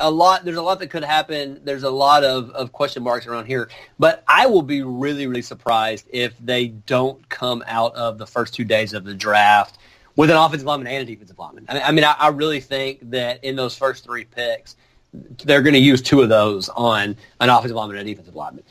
a 0.00 0.10
lot. 0.10 0.44
There's 0.44 0.56
a 0.56 0.62
lot 0.62 0.80
that 0.80 0.88
could 0.88 1.04
happen. 1.04 1.60
There's 1.64 1.84
a 1.84 1.90
lot 1.90 2.24
of, 2.24 2.50
of 2.50 2.72
question 2.72 3.02
marks 3.02 3.26
around 3.26 3.46
here. 3.46 3.68
But 3.98 4.24
I 4.26 4.46
will 4.46 4.62
be 4.62 4.82
really, 4.82 5.26
really 5.26 5.42
surprised 5.42 6.06
if 6.10 6.34
they 6.40 6.68
don't 6.68 7.28
come 7.28 7.62
out 7.66 7.94
of 7.94 8.18
the 8.18 8.26
first 8.26 8.54
two 8.54 8.64
days 8.64 8.94
of 8.94 9.04
the 9.04 9.14
draft 9.14 9.78
with 10.16 10.30
an 10.30 10.36
offensive 10.36 10.66
lineman 10.66 10.88
and 10.88 11.02
a 11.02 11.12
defensive 11.12 11.38
lineman. 11.38 11.66
I 11.68 11.74
mean, 11.74 11.82
I, 11.84 11.92
mean, 11.92 12.04
I, 12.04 12.16
I 12.18 12.28
really 12.28 12.60
think 12.60 13.10
that 13.10 13.44
in 13.44 13.54
those 13.54 13.76
first 13.76 14.02
three 14.02 14.24
picks, 14.24 14.74
they're 15.12 15.62
going 15.62 15.74
to 15.74 15.80
use 15.80 16.02
two 16.02 16.22
of 16.22 16.28
those 16.28 16.68
on 16.70 17.16
an 17.40 17.48
offensive 17.48 17.76
lineman 17.76 17.98
and 17.98 18.08
a 18.08 18.10
defensive 18.10 18.34
lineman. 18.34 18.64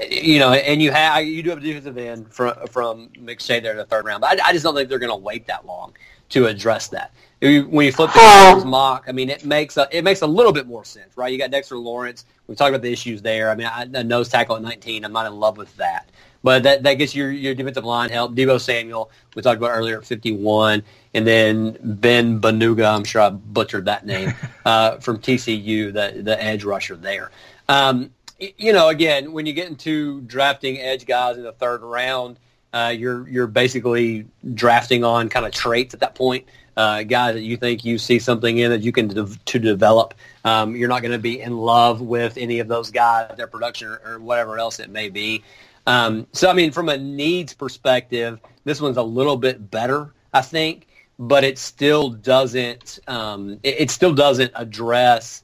You 0.00 0.38
know, 0.38 0.52
and 0.52 0.80
you 0.80 0.90
have 0.90 1.24
you 1.24 1.42
do 1.42 1.50
have 1.50 1.58
a 1.58 1.62
defensive 1.62 1.98
end 1.98 2.32
from 2.32 2.54
from 2.68 3.08
McShay 3.10 3.62
there 3.62 3.72
in 3.72 3.76
the 3.76 3.84
third 3.84 4.06
round, 4.06 4.22
but 4.22 4.40
I, 4.40 4.48
I 4.48 4.52
just 4.52 4.64
don't 4.64 4.74
think 4.74 4.88
they're 4.88 4.98
going 4.98 5.10
to 5.10 5.16
wait 5.16 5.46
that 5.48 5.66
long 5.66 5.92
to 6.30 6.46
address 6.46 6.88
that 6.88 7.12
when 7.42 7.86
you 7.86 7.92
flip 7.92 8.12
the 8.12 8.62
mock, 8.64 9.06
I 9.08 9.12
mean, 9.12 9.28
it 9.28 9.44
makes 9.44 9.76
a, 9.76 9.88
it 9.90 10.04
makes 10.04 10.22
a 10.22 10.26
little 10.26 10.52
bit 10.52 10.68
more 10.68 10.84
sense, 10.84 11.16
right? 11.16 11.32
You 11.32 11.38
got 11.38 11.50
Dexter 11.50 11.76
Lawrence. 11.76 12.24
We've 12.46 12.56
talked 12.56 12.68
about 12.68 12.82
the 12.82 12.92
issues 12.92 13.20
there. 13.20 13.50
I 13.50 13.56
mean, 13.56 13.66
I, 13.66 13.82
a 13.82 14.04
nose 14.04 14.28
tackle 14.28 14.54
at 14.54 14.62
19, 14.62 15.04
I'm 15.04 15.12
not 15.12 15.26
in 15.26 15.34
love 15.34 15.56
with 15.56 15.74
that. 15.76 16.08
But 16.44 16.62
that, 16.62 16.84
that 16.84 16.94
gets 16.94 17.16
your, 17.16 17.32
your 17.32 17.54
defensive 17.54 17.84
line 17.84 18.10
help. 18.10 18.34
Deebo 18.34 18.60
Samuel, 18.60 19.10
we 19.34 19.42
talked 19.42 19.58
about 19.58 19.70
earlier 19.70 19.98
at 19.98 20.04
51. 20.04 20.84
And 21.14 21.26
then 21.26 21.76
Ben 21.82 22.40
Banuga, 22.40 22.94
I'm 22.94 23.04
sure 23.04 23.22
I 23.22 23.30
butchered 23.30 23.86
that 23.86 24.06
name, 24.06 24.32
uh, 24.64 24.98
from 24.98 25.18
TCU, 25.18 25.92
the, 25.92 26.22
the 26.22 26.40
edge 26.42 26.62
rusher 26.62 26.96
there. 26.96 27.32
Um, 27.68 28.10
you 28.58 28.72
know, 28.72 28.88
again, 28.88 29.32
when 29.32 29.46
you 29.46 29.52
get 29.52 29.68
into 29.68 30.20
drafting 30.22 30.78
edge 30.78 31.06
guys 31.06 31.36
in 31.36 31.42
the 31.42 31.52
third 31.52 31.82
round, 31.82 32.38
uh, 32.72 32.94
you're 32.96 33.28
you're 33.28 33.46
basically 33.46 34.26
drafting 34.54 35.04
on 35.04 35.28
kind 35.28 35.46
of 35.46 35.52
traits 35.52 35.94
at 35.94 36.00
that 36.00 36.14
point 36.14 36.46
uh, 36.76 37.02
guys 37.02 37.34
that 37.34 37.42
you 37.42 37.56
think 37.56 37.84
you 37.84 37.98
see 37.98 38.18
something 38.18 38.58
in 38.58 38.70
that 38.70 38.80
you 38.80 38.92
can 38.92 39.08
de- 39.08 39.26
to 39.26 39.58
develop. 39.58 40.14
Um, 40.44 40.74
you're 40.74 40.88
not 40.88 41.02
going 41.02 41.12
to 41.12 41.18
be 41.18 41.40
in 41.40 41.56
love 41.56 42.00
with 42.00 42.36
any 42.38 42.60
of 42.60 42.68
those 42.68 42.90
guys, 42.90 43.36
their 43.36 43.46
production 43.46 43.88
or, 43.88 44.00
or 44.04 44.18
whatever 44.18 44.58
else 44.58 44.80
it 44.80 44.90
may 44.90 45.08
be. 45.08 45.42
Um, 45.86 46.26
so, 46.32 46.48
I 46.48 46.52
mean, 46.52 46.72
from 46.72 46.88
a 46.88 46.96
needs 46.96 47.54
perspective, 47.54 48.40
this 48.64 48.80
one's 48.80 48.96
a 48.96 49.02
little 49.02 49.36
bit 49.36 49.70
better, 49.70 50.12
I 50.32 50.40
think, 50.42 50.86
but 51.18 51.44
it 51.44 51.58
still 51.58 52.10
doesn't. 52.10 53.00
Um, 53.06 53.58
it, 53.62 53.82
it 53.82 53.90
still 53.90 54.14
doesn't 54.14 54.52
address 54.54 55.42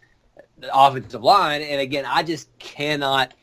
the 0.61 0.77
offensive 0.77 1.23
line. 1.23 1.62
And 1.62 1.81
again, 1.81 2.05
I 2.07 2.23
just 2.23 2.49
cannot 2.59 3.35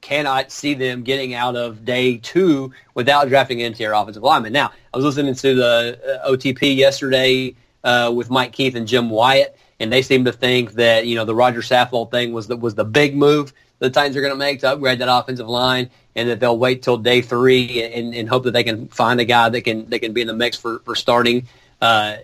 cannot 0.00 0.50
see 0.50 0.72
them 0.72 1.02
getting 1.02 1.34
out 1.34 1.56
of 1.56 1.84
day 1.84 2.16
two 2.16 2.72
without 2.94 3.28
drafting 3.28 3.60
an 3.60 3.66
interior 3.66 3.92
offensive 3.92 4.22
lineman. 4.22 4.50
Now, 4.50 4.72
I 4.94 4.96
was 4.96 5.04
listening 5.04 5.34
to 5.34 5.54
the 5.54 6.20
uh, 6.24 6.30
OTP 6.30 6.74
yesterday 6.74 7.54
uh, 7.84 8.10
with 8.14 8.30
Mike 8.30 8.52
Keith 8.52 8.74
and 8.74 8.88
Jim 8.88 9.10
Wyatt, 9.10 9.58
and 9.78 9.92
they 9.92 10.00
seem 10.00 10.24
to 10.24 10.32
think 10.32 10.72
that 10.72 11.06
you 11.06 11.16
know 11.16 11.24
the 11.24 11.34
Roger 11.34 11.60
Saffold 11.60 12.10
thing 12.10 12.32
was 12.32 12.46
the, 12.46 12.56
was 12.56 12.74
the 12.74 12.84
big 12.84 13.14
move 13.14 13.52
the 13.80 13.90
Titans 13.90 14.16
are 14.16 14.20
going 14.20 14.32
to 14.32 14.38
make 14.38 14.60
to 14.60 14.70
upgrade 14.70 15.00
that 15.00 15.12
offensive 15.12 15.48
line, 15.48 15.90
and 16.14 16.28
that 16.28 16.38
they'll 16.38 16.56
wait 16.56 16.82
till 16.82 16.98
day 16.98 17.22
three 17.22 17.82
and, 17.82 18.14
and 18.14 18.28
hope 18.28 18.44
that 18.44 18.52
they 18.52 18.62
can 18.62 18.88
find 18.88 19.18
a 19.20 19.24
guy 19.24 19.48
that 19.48 19.62
can 19.62 19.88
that 19.90 19.98
can 19.98 20.12
be 20.12 20.20
in 20.20 20.26
the 20.26 20.34
mix 20.34 20.56
for 20.56 20.78
for 20.80 20.94
starting 20.94 21.48
uh, 21.80 22.16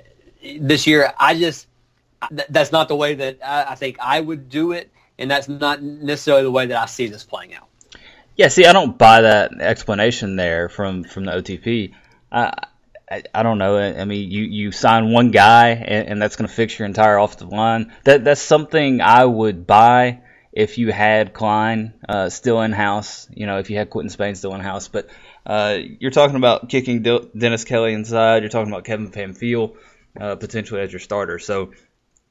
this 0.61 0.87
year. 0.87 1.13
I 1.19 1.37
just 1.37 1.67
th- 2.29 2.49
that's 2.51 2.73
not 2.73 2.89
the 2.89 2.97
way 2.97 3.15
that 3.15 3.39
I, 3.45 3.73
I 3.73 3.75
think 3.75 3.99
I 4.01 4.21
would 4.21 4.49
do 4.49 4.73
it 4.73 4.91
and 5.19 5.31
that's 5.31 5.49
not 5.49 5.83
necessarily 5.83 6.45
the 6.45 6.51
way 6.51 6.67
that 6.67 6.77
I 6.77 6.87
see 6.87 7.07
this 7.07 7.25
playing 7.25 7.55
out. 7.55 7.69
Yeah, 8.37 8.49
see, 8.49 8.67
I 8.67 8.73
don't 8.73 8.99
buy 8.99 9.23
that 9.23 9.59
explanation 9.61 10.37
there 10.37 10.69
from 10.69 11.05
from 11.05 11.25
the 11.25 11.33
OTP. 11.33 11.95
I 12.31 12.53
I, 13.11 13.23
I 13.33 13.43
don't 13.43 13.59
know. 13.59 13.79
I 13.79 14.05
mean, 14.05 14.31
you, 14.31 14.43
you 14.43 14.73
sign 14.73 15.13
one 15.13 15.31
guy, 15.31 15.69
and, 15.71 16.09
and 16.09 16.23
that's 16.23 16.37
going 16.37 16.49
to 16.49 16.55
fix 16.55 16.79
your 16.79 16.87
entire 16.87 17.19
offensive 17.19 17.51
line. 17.51 17.93
That 18.05 18.25
that's 18.25 18.41
something 18.41 19.01
I 19.01 19.25
would 19.25 19.67
buy 19.67 20.21
if 20.53 20.79
you 20.79 20.91
had 20.91 21.33
Kline 21.33 21.95
uh, 22.09 22.31
still 22.31 22.61
in 22.63 22.73
house. 22.73 23.29
You 23.33 23.47
know, 23.47 23.59
if 23.59 23.71
you 23.71 23.79
had 23.79 23.91
Quinton 23.91 24.11
Spain 24.11 24.35
still 24.35 24.55
in 24.55 24.61
house. 24.61 24.89
But 24.89 25.09
uh, 25.47 25.79
you're 26.01 26.11
talking 26.11 26.37
about 26.37 26.69
kicking 26.69 27.03
Dennis 27.03 27.65
Kelly 27.65 27.93
inside. 27.93 28.43
You're 28.43 28.51
talking 28.51 28.73
about 28.73 28.85
Kevin 28.85 29.11
Pamphile 29.13 29.77
uh, 30.21 30.37
potentially 30.37 30.81
as 30.81 30.93
your 30.93 31.01
starter. 31.01 31.39
So 31.39 31.73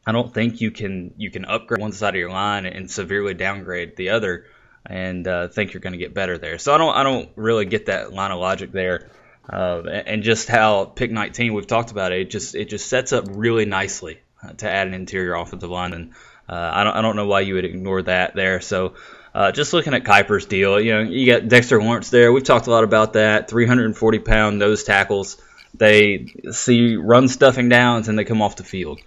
I 0.06 0.12
don't 0.12 0.34
think 0.34 0.62
you 0.62 0.72
can 0.72 1.14
you 1.18 1.32
can 1.32 1.46
upgrade 1.46 1.82
one 1.82 1.92
side 1.92 2.16
of 2.16 2.20
your 2.20 2.30
line 2.30 2.66
and 2.66 2.90
severely 2.90 3.34
downgrade 3.34 3.96
the 3.96 4.10
other, 4.10 4.46
and 4.86 5.28
uh, 5.28 5.48
think 5.48 5.74
you're 5.74 5.82
going 5.82 5.94
to 5.94 6.00
get 6.00 6.14
better 6.14 6.38
there. 6.38 6.60
So 6.60 6.74
I 6.74 6.78
don't 6.78 6.96
I 6.96 7.04
don't 7.04 7.30
really 7.36 7.66
get 7.66 7.88
that 7.88 8.14
line 8.14 8.32
of 8.32 8.40
logic 8.40 8.72
there. 8.72 9.10
uh, 9.50 9.82
and 9.88 10.24
just 10.24 10.48
how 10.48 10.86
pick 10.86 11.12
19 11.12 11.54
we've 11.54 11.68
talked 11.68 11.92
about 11.92 12.12
it. 12.12 12.22
It 12.22 12.30
just 12.30 12.56
it 12.56 12.70
just 12.70 12.88
sets 12.88 13.14
up 13.14 13.26
really 13.30 13.66
nicely 13.66 14.20
uh, 14.44 14.54
to 14.54 14.70
add 14.70 14.88
an 14.88 14.94
interior 14.94 15.36
offensive 15.36 15.70
lineman. 15.70 16.14
Uh, 16.48 16.72
I 16.74 16.84
don't 16.84 16.96
I 16.96 17.02
don't 17.02 17.16
know 17.16 17.28
why 17.28 17.42
you 17.42 17.56
would 17.56 17.66
ignore 17.66 18.02
that 18.04 18.36
there. 18.36 18.62
So. 18.62 18.94
Uh, 19.34 19.52
just 19.52 19.74
looking 19.74 19.94
at 19.94 20.06
Kiper's 20.06 20.46
deal, 20.46 20.80
you 20.80 20.94
know, 20.94 21.02
you 21.02 21.30
got 21.30 21.50
Dexter 21.50 21.84
Lawrence 21.84 22.10
there. 22.10 22.32
We've 22.32 22.42
talked 22.42 22.68
a 22.68 22.72
lot 22.72 22.86
about 22.86 23.12
that. 23.14 23.50
340 23.50 24.20
pound 24.20 24.60
nose 24.60 24.86
tackles. 24.86 25.36
They 25.74 26.34
see 26.52 26.96
run 26.96 27.28
stuffing 27.28 27.68
downs 27.68 28.08
and 28.08 28.18
they 28.18 28.24
come 28.24 28.42
off 28.42 28.56
the 28.56 28.64
field. 28.64 29.02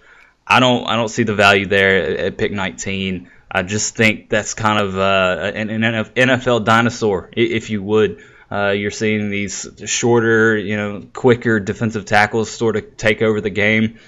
I 0.49 0.59
don't 0.59 0.87
I 0.87 0.95
don't 0.95 1.09
see 1.09 1.23
the 1.23 1.35
value 1.35 1.67
there 1.67 2.17
at, 2.17 2.37
pick 2.37 2.51
19. 2.51 3.29
I 3.51 3.63
just 3.63 3.95
think 3.95 4.29
that's 4.29 4.53
kind 4.53 4.79
of 4.79 4.97
uh, 4.97 5.51
an, 5.55 5.69
NFL 5.69 6.65
dinosaur, 6.65 7.29
if 7.33 7.69
you 7.69 7.81
would. 7.83 8.23
Uh, 8.51 8.69
you're 8.69 8.91
seeing 8.91 9.29
these 9.29 9.67
shorter, 9.85 10.57
you 10.57 10.75
know, 10.75 11.03
quicker 11.13 11.59
defensive 11.59 12.05
tackles 12.05 12.49
sort 12.49 12.75
of 12.75 12.97
take 12.97 13.21
over 13.21 13.41
the 13.41 13.49
game. 13.51 13.99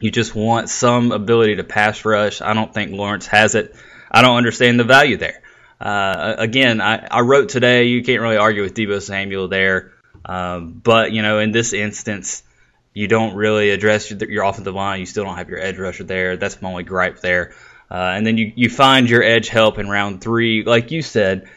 You 0.00 0.10
just 0.10 0.34
want 0.34 0.68
some 0.68 1.10
ability 1.12 1.56
to 1.56 1.64
pass 1.64 2.04
rush. 2.04 2.40
I 2.40 2.54
don't 2.54 2.72
think 2.72 2.92
Lawrence 2.92 3.26
has 3.26 3.54
it. 3.54 3.74
I 4.10 4.22
don't 4.22 4.36
understand 4.36 4.78
the 4.78 4.84
value 4.84 5.16
there. 5.16 5.42
Uh, 5.80 6.34
again, 6.38 6.80
I, 6.80 7.06
I, 7.10 7.20
wrote 7.20 7.48
today. 7.50 7.84
You 7.84 8.02
can't 8.02 8.20
really 8.20 8.36
argue 8.36 8.62
with 8.62 8.74
Deebo 8.74 9.00
Samuel 9.00 9.48
there, 9.48 9.92
um, 10.24 10.72
but 10.82 11.12
you 11.12 11.22
know, 11.22 11.38
in 11.38 11.52
this 11.52 11.72
instance, 11.72 12.42
you 12.94 13.08
don't 13.08 13.34
really 13.34 13.70
address 13.70 14.10
your, 14.10 14.30
your 14.30 14.44
offensive 14.44 14.74
line. 14.74 15.00
You 15.00 15.06
still 15.06 15.24
don't 15.24 15.36
have 15.36 15.48
your 15.48 15.60
edge 15.60 15.78
rusher 15.78 16.04
there. 16.04 16.36
That's 16.36 16.60
my 16.60 16.70
only 16.70 16.84
gripe 16.84 17.20
there. 17.20 17.54
Uh, 17.90 17.94
and 17.94 18.26
then 18.26 18.36
you, 18.36 18.52
you 18.54 18.68
find 18.68 19.08
your 19.08 19.22
edge 19.22 19.48
help 19.48 19.78
in 19.78 19.88
round 19.88 20.20
three. 20.20 20.62
Like 20.64 20.90
you 20.90 21.02
said, 21.02 21.48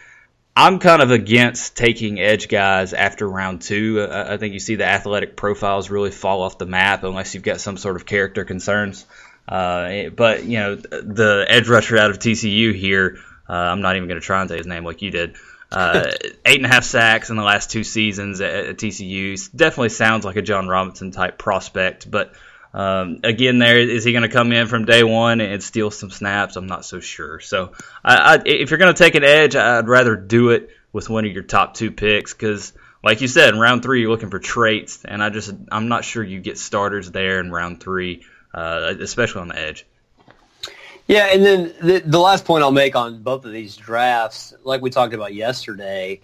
I'm 0.56 0.80
kind 0.80 1.02
of 1.02 1.12
against 1.12 1.76
taking 1.76 2.20
edge 2.20 2.48
guys 2.48 2.94
after 2.94 3.28
round 3.28 3.62
two. 3.62 4.06
I 4.10 4.38
think 4.38 4.54
you 4.54 4.60
see 4.60 4.76
the 4.76 4.86
athletic 4.86 5.36
profiles 5.36 5.90
really 5.90 6.12
fall 6.12 6.42
off 6.42 6.58
the 6.58 6.66
map 6.66 7.04
unless 7.04 7.34
you've 7.34 7.44
got 7.44 7.62
some 7.62 7.78
sort 7.78 7.96
of 7.96 8.06
character 8.06 8.46
concerns. 8.46 9.06
Uh, 9.48 10.10
but, 10.10 10.46
you 10.46 10.60
know, 10.60 10.76
the 10.76 11.46
edge 11.48 11.68
rusher 11.68 11.98
out 11.98 12.12
of 12.12 12.20
TCU 12.20 12.74
here, 12.74 13.18
uh, 13.50 13.54
I'm 13.54 13.82
not 13.82 13.96
even 13.96 14.08
going 14.08 14.20
to 14.20 14.26
try 14.26 14.42
and 14.42 14.50
say 14.50 14.58
his 14.58 14.68
name 14.68 14.86
like 14.86 15.02
you 15.02 15.12
did. 15.12 15.36
Uh, 15.72 16.12
eight 16.46 16.58
and 16.58 16.66
a 16.66 16.70
half 16.70 16.84
sacks 16.84 17.30
in 17.30 17.38
the 17.38 17.44
last 17.44 17.72
two 17.72 17.84
seasons 17.84 18.42
at, 18.42 18.54
at 18.54 18.78
TCU. 18.78 19.56
Definitely 19.56 19.90
sounds 19.90 20.26
like 20.26 20.36
a 20.36 20.42
Jon 20.42 20.68
Robinson 20.68 21.12
type 21.12 21.38
prospect, 21.38 22.10
but 22.10 22.34
um, 22.74 23.20
again, 23.24 23.58
there 23.58 23.80
is 23.80 24.04
he 24.04 24.12
going 24.14 24.24
to 24.24 24.30
come 24.30 24.52
in 24.52 24.68
from 24.68 24.86
day 24.86 25.04
one 25.04 25.42
and 25.42 25.62
steal 25.62 25.92
some 25.92 26.10
snaps? 26.10 26.56
I'm 26.56 26.68
not 26.68 26.86
so 26.86 27.00
sure. 27.00 27.40
So, 27.40 27.74
I, 28.04 28.36
I, 28.36 28.42
if 28.46 28.70
you're 28.70 28.80
going 28.80 28.94
to 28.94 29.04
take 29.04 29.16
an 29.16 29.24
edge, 29.24 29.56
I'd 29.56 29.88
rather 29.88 30.16
do 30.16 30.50
it 30.50 30.70
with 30.94 31.10
one 31.10 31.26
of 31.26 31.32
your 31.32 31.44
top 31.44 31.74
two 31.74 31.92
picks 31.92 32.34
because, 32.34 32.74
like 33.04 33.22
you 33.22 33.28
said, 33.28 33.54
in 33.54 33.60
round 33.60 33.84
three 33.84 34.02
you're 34.02 34.10
looking 34.10 34.30
for 34.30 34.40
traits, 34.40 35.04
and 35.04 35.22
I 35.22 35.30
just 35.30 35.54
I'm 35.72 35.90
not 35.90 36.06
sure 36.06 36.24
you 36.24 36.40
get 36.40 36.58
starters 36.58 37.12
there 37.12 37.40
in 37.40 37.52
round 37.52 37.82
three, 37.82 38.24
uh, 38.54 38.94
especially 39.00 39.42
on 39.42 39.48
the 39.50 39.60
edge. 39.60 39.86
Yeah, 41.08 41.28
and 41.34 41.46
then 41.46 41.74
the, 41.82 42.00
the 42.06 42.20
last 42.20 42.46
point 42.46 42.64
I'll 42.64 42.72
make 42.72 42.96
on 42.96 43.22
both 43.22 43.46
of 43.46 43.52
these 43.52 43.76
drafts, 43.76 44.54
like 44.64 44.82
we 44.82 44.90
talked 44.90 45.14
about 45.14 45.34
yesterday, 45.34 46.22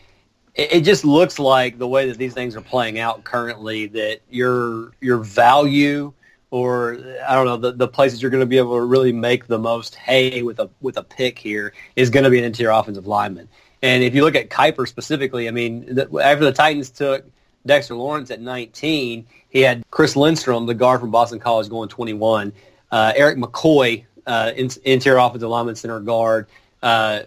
it, 0.56 0.74
it 0.74 0.82
just 0.82 1.04
looks 1.04 1.40
like 1.40 1.78
the 1.78 1.88
way 1.88 2.08
that 2.10 2.18
these 2.18 2.34
things 2.34 2.56
are 2.56 2.62
playing 2.62 3.00
out 3.00 3.24
currently 3.24 3.88
that 3.88 4.22
your 4.30 4.92
your 5.02 5.18
value 5.18 6.14
or 6.50 6.98
I 7.28 7.36
don't 7.36 7.46
know 7.46 7.58
the, 7.58 7.72
the 7.74 7.88
places 7.88 8.22
you're 8.22 8.32
going 8.32 8.42
to 8.42 8.48
be 8.48 8.58
able 8.58 8.78
to 8.78 8.86
really 8.86 9.12
make 9.12 9.48
the 9.48 9.60
most 9.60 9.96
hay 9.96 10.42
with 10.42 10.60
a 10.60 10.70
with 10.82 10.98
a 10.98 11.04
pick 11.04 11.38
here 11.38 11.74
is 11.96 12.10
going 12.10 12.24
to 12.24 12.30
be 12.30 12.40
an 12.40 12.46
interior 12.46 12.72
offensive 12.72 13.08
lineman. 13.08 13.50
And 13.82 14.04
if 14.04 14.16
you 14.16 14.24
look 14.24 14.36
at 14.36 14.50
Kiper 14.50 14.88
specifically, 14.88 15.48
I 15.48 15.52
mean, 15.52 15.96
the, 15.96 16.20
after 16.24 16.46
the 16.46 16.52
Titans 16.52 16.90
took 16.90 17.26
Dexter 17.66 17.96
Lawrence 17.96 18.32
at 18.32 18.42
19, 18.42 19.28
he 19.50 19.62
had 19.62 19.84
Chris 19.92 20.16
Lindstrom, 20.16 20.66
the 20.66 20.74
guard 20.74 21.00
from 21.00 21.12
Boston 21.12 21.40
College, 21.40 21.70
going 21.70 21.90
21. 21.90 22.54
Uh, 22.90 23.14
Erik 23.16 23.38
McCoy, 23.38 24.06
uh, 24.28 24.52
in, 24.56 24.70
interior 24.84 25.20
offensive 25.20 25.50
lineman, 25.50 25.76
center 25.76 26.00
guard, 26.00 26.48
uh, 26.84 27.22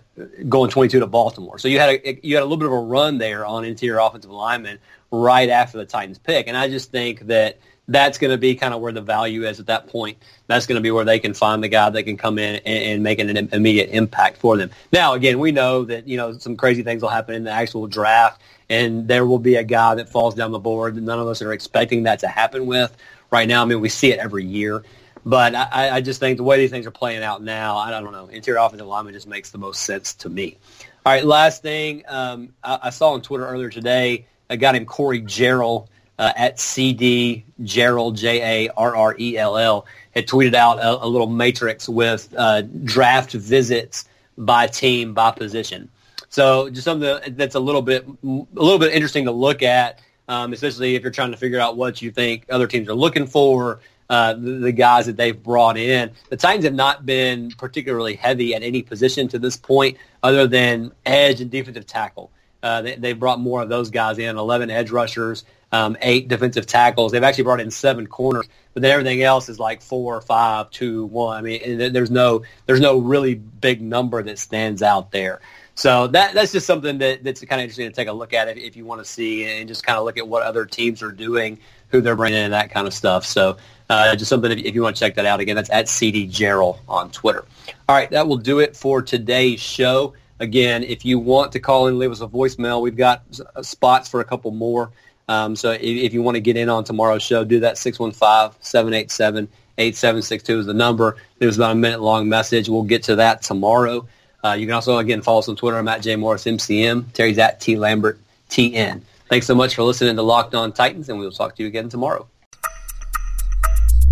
going 0.48 0.70
22 0.70 1.00
to 1.00 1.06
Baltimore. 1.06 1.58
So 1.58 1.68
you 1.68 1.80
had 1.80 1.90
a 1.90 2.20
you 2.22 2.36
had 2.36 2.42
a 2.42 2.44
little 2.44 2.58
bit 2.58 2.66
of 2.66 2.72
a 2.72 2.78
run 2.78 3.18
there 3.18 3.44
on 3.44 3.64
interior 3.64 3.98
offensive 3.98 4.30
lineman 4.30 4.78
right 5.10 5.48
after 5.48 5.78
the 5.78 5.86
Titans 5.86 6.18
pick, 6.18 6.46
and 6.46 6.56
I 6.56 6.68
just 6.68 6.92
think 6.92 7.26
that 7.26 7.58
that's 7.88 8.18
going 8.18 8.30
to 8.30 8.38
be 8.38 8.54
kind 8.54 8.72
of 8.72 8.80
where 8.80 8.92
the 8.92 9.00
value 9.00 9.48
is 9.48 9.58
at 9.58 9.66
that 9.66 9.88
point. 9.88 10.18
That's 10.46 10.66
going 10.66 10.76
to 10.76 10.80
be 10.80 10.92
where 10.92 11.04
they 11.04 11.18
can 11.18 11.34
find 11.34 11.64
the 11.64 11.68
guy 11.68 11.90
that 11.90 12.04
can 12.04 12.16
come 12.16 12.38
in 12.38 12.56
and, 12.64 12.84
and 12.84 13.02
make 13.02 13.18
an, 13.18 13.36
an 13.36 13.48
immediate 13.52 13.90
impact 13.90 14.36
for 14.36 14.56
them. 14.56 14.70
Now, 14.92 15.14
again, 15.14 15.40
we 15.40 15.50
know 15.50 15.84
that 15.84 16.06
you 16.06 16.16
know 16.16 16.34
some 16.34 16.56
crazy 16.56 16.82
things 16.82 17.02
will 17.02 17.08
happen 17.08 17.34
in 17.34 17.44
the 17.44 17.50
actual 17.50 17.88
draft, 17.88 18.40
and 18.68 19.08
there 19.08 19.26
will 19.26 19.40
be 19.40 19.56
a 19.56 19.64
guy 19.64 19.96
that 19.96 20.08
falls 20.08 20.34
down 20.36 20.52
the 20.52 20.60
board 20.60 20.94
that 20.94 21.00
none 21.00 21.18
of 21.18 21.26
us 21.26 21.42
are 21.42 21.52
expecting 21.52 22.04
that 22.04 22.20
to 22.20 22.28
happen 22.28 22.66
with. 22.66 22.96
Right 23.32 23.48
now, 23.48 23.62
I 23.62 23.64
mean, 23.64 23.80
we 23.80 23.88
see 23.88 24.12
it 24.12 24.18
every 24.18 24.44
year. 24.44 24.84
But 25.24 25.54
I, 25.54 25.96
I 25.96 26.00
just 26.00 26.18
think 26.18 26.38
the 26.38 26.44
way 26.44 26.56
these 26.58 26.70
things 26.70 26.86
are 26.86 26.90
playing 26.90 27.22
out 27.22 27.42
now, 27.42 27.76
I 27.76 27.90
don't 27.90 28.12
know. 28.12 28.26
Interior 28.28 28.60
offensive 28.60 28.86
lineman 28.86 29.12
just 29.12 29.28
makes 29.28 29.50
the 29.50 29.58
most 29.58 29.82
sense 29.82 30.14
to 30.14 30.28
me. 30.28 30.56
All 31.04 31.12
right, 31.12 31.24
last 31.24 31.62
thing. 31.62 32.04
Um, 32.08 32.54
I, 32.64 32.78
I 32.84 32.90
saw 32.90 33.12
on 33.12 33.22
Twitter 33.22 33.46
earlier 33.46 33.70
today 33.70 34.26
a 34.48 34.56
guy 34.56 34.72
named 34.72 34.88
Corey 34.88 35.22
Jarrell 35.22 35.88
uh, 36.18 36.32
at 36.36 36.60
CD 36.60 37.44
Jarrell 37.62 38.14
J 38.14 38.66
A 38.66 38.72
R 38.76 38.94
R 38.94 39.16
E 39.18 39.38
L 39.38 39.56
L 39.56 39.86
had 40.10 40.26
tweeted 40.26 40.54
out 40.54 40.78
a, 40.78 41.04
a 41.04 41.08
little 41.08 41.26
matrix 41.26 41.88
with 41.88 42.32
uh, 42.36 42.62
draft 42.62 43.32
visits 43.32 44.06
by 44.36 44.66
team 44.66 45.14
by 45.14 45.30
position. 45.30 45.88
So 46.28 46.68
just 46.70 46.84
something 46.84 47.34
that's 47.36 47.54
a 47.54 47.60
little 47.60 47.82
bit 47.82 48.06
a 48.06 48.16
little 48.22 48.78
bit 48.78 48.92
interesting 48.92 49.24
to 49.24 49.32
look 49.32 49.62
at, 49.62 50.00
um, 50.28 50.52
especially 50.52 50.94
if 50.94 51.02
you're 51.02 51.10
trying 51.10 51.32
to 51.32 51.36
figure 51.36 51.58
out 51.58 51.76
what 51.76 52.02
you 52.02 52.10
think 52.10 52.44
other 52.50 52.66
teams 52.66 52.88
are 52.88 52.94
looking 52.94 53.26
for. 53.26 53.80
Uh, 54.10 54.32
the, 54.32 54.50
the, 54.58 54.72
guys 54.72 55.06
that 55.06 55.16
they've 55.16 55.40
brought 55.40 55.76
in. 55.76 56.10
The 56.30 56.36
Titans 56.36 56.64
have 56.64 56.74
not 56.74 57.06
been 57.06 57.52
particularly 57.52 58.16
heavy 58.16 58.56
at 58.56 58.64
any 58.64 58.82
position 58.82 59.28
to 59.28 59.38
this 59.38 59.56
point, 59.56 59.98
other 60.20 60.48
than 60.48 60.90
edge 61.06 61.40
and 61.40 61.48
defensive 61.48 61.86
tackle. 61.86 62.32
Uh, 62.60 62.82
they, 62.82 62.96
they 62.96 63.12
brought 63.12 63.38
more 63.38 63.62
of 63.62 63.68
those 63.68 63.88
guys 63.90 64.18
in, 64.18 64.36
11 64.36 64.68
edge 64.68 64.90
rushers, 64.90 65.44
um, 65.72 65.96
eight 66.02 66.28
defensive 66.28 66.66
tackles. 66.66 67.12
They've 67.12 67.22
actually 67.22 67.44
brought 67.44 67.60
in 67.60 67.70
seven 67.70 68.06
corners, 68.06 68.48
but 68.74 68.82
then 68.82 68.90
everything 68.90 69.22
else 69.22 69.48
is 69.48 69.58
like 69.58 69.80
four, 69.80 70.20
five, 70.20 70.70
two, 70.70 71.06
one. 71.06 71.36
I 71.36 71.42
mean, 71.42 71.92
there's 71.92 72.10
no 72.10 72.42
there's 72.66 72.80
no 72.80 72.98
really 72.98 73.34
big 73.36 73.80
number 73.80 74.22
that 74.22 74.38
stands 74.38 74.82
out 74.82 75.12
there. 75.12 75.40
So 75.76 76.08
that 76.08 76.34
that's 76.34 76.52
just 76.52 76.66
something 76.66 76.98
that, 76.98 77.24
that's 77.24 77.40
kind 77.42 77.60
of 77.60 77.64
interesting 77.64 77.88
to 77.88 77.94
take 77.94 78.08
a 78.08 78.12
look 78.12 78.32
at 78.32 78.48
if, 78.48 78.56
if 78.56 78.76
you 78.76 78.84
want 78.84 79.00
to 79.00 79.04
see 79.04 79.46
and 79.46 79.68
just 79.68 79.86
kind 79.86 79.98
of 79.98 80.04
look 80.04 80.18
at 80.18 80.26
what 80.26 80.42
other 80.42 80.66
teams 80.66 81.02
are 81.02 81.12
doing, 81.12 81.58
who 81.90 82.00
they're 82.00 82.16
bringing 82.16 82.38
in, 82.38 82.44
and 82.44 82.52
that 82.52 82.70
kind 82.70 82.86
of 82.86 82.94
stuff. 82.94 83.26
So 83.26 83.56
uh, 83.88 84.14
just 84.14 84.28
something 84.28 84.52
if, 84.52 84.74
you 84.74 84.82
want 84.82 84.96
to 84.96 85.00
check 85.00 85.16
that 85.16 85.26
out 85.26 85.40
again, 85.40 85.56
that's 85.56 85.70
at 85.70 85.88
CD 85.88 86.26
Jarrell 86.26 86.78
on 86.88 87.10
Twitter. 87.10 87.44
All 87.88 87.96
right, 87.96 88.10
that 88.10 88.28
will 88.28 88.36
do 88.36 88.60
it 88.60 88.76
for 88.76 89.02
today's 89.02 89.60
show. 89.60 90.14
Again, 90.38 90.84
if 90.84 91.04
you 91.04 91.18
want 91.18 91.52
to 91.52 91.60
call 91.60 91.88
in, 91.88 91.98
leave 91.98 92.12
us 92.12 92.20
a 92.20 92.26
voicemail. 92.26 92.80
We've 92.80 92.96
got 92.96 93.24
spots 93.62 94.08
for 94.08 94.20
a 94.20 94.24
couple 94.24 94.52
more. 94.52 94.90
Um, 95.28 95.54
so 95.54 95.72
if, 95.72 95.82
if, 95.82 96.14
you 96.14 96.22
want 96.22 96.36
to 96.36 96.40
get 96.40 96.56
in 96.56 96.68
on 96.68 96.84
tomorrow's 96.84 97.22
show, 97.22 97.44
do 97.44 97.60
that 97.60 97.76
615-787-8762 97.76 100.58
is 100.58 100.66
the 100.66 100.74
number. 100.74 101.16
It 101.38 101.46
was 101.46 101.56
about 101.56 101.72
a 101.72 101.76
minute 101.76 102.00
long 102.00 102.28
message. 102.28 102.68
We'll 102.68 102.82
get 102.82 103.04
to 103.04 103.16
that 103.16 103.42
tomorrow. 103.42 104.08
Uh, 104.42 104.52
you 104.52 104.66
can 104.66 104.74
also, 104.74 104.98
again, 104.98 105.22
follow 105.22 105.40
us 105.40 105.48
on 105.48 105.56
Twitter. 105.56 105.76
I'm 105.76 105.88
at 105.88 106.02
J 106.02 106.16
Morris 106.16 106.44
MCM. 106.44 107.12
Terry's 107.12 107.38
at 107.38 107.60
T 107.60 107.76
Lambert 107.76 108.18
TN. 108.48 109.02
Thanks 109.30 109.46
so 109.46 109.54
much 109.54 109.76
for 109.76 109.84
listening 109.84 110.16
to 110.16 110.22
Locked 110.22 110.56
On 110.56 110.72
Titans, 110.72 111.08
and 111.08 111.16
we 111.16 111.24
will 111.24 111.30
talk 111.32 111.54
to 111.54 111.62
you 111.62 111.68
again 111.68 111.88
tomorrow. 111.88 112.26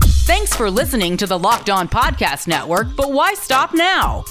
Thanks 0.00 0.54
for 0.54 0.70
listening 0.70 1.16
to 1.16 1.26
the 1.26 1.36
Locked 1.36 1.68
On 1.68 1.88
Podcast 1.88 2.46
Network, 2.46 2.94
but 2.94 3.12
why 3.12 3.34
stop 3.34 3.74
now? 3.74 4.24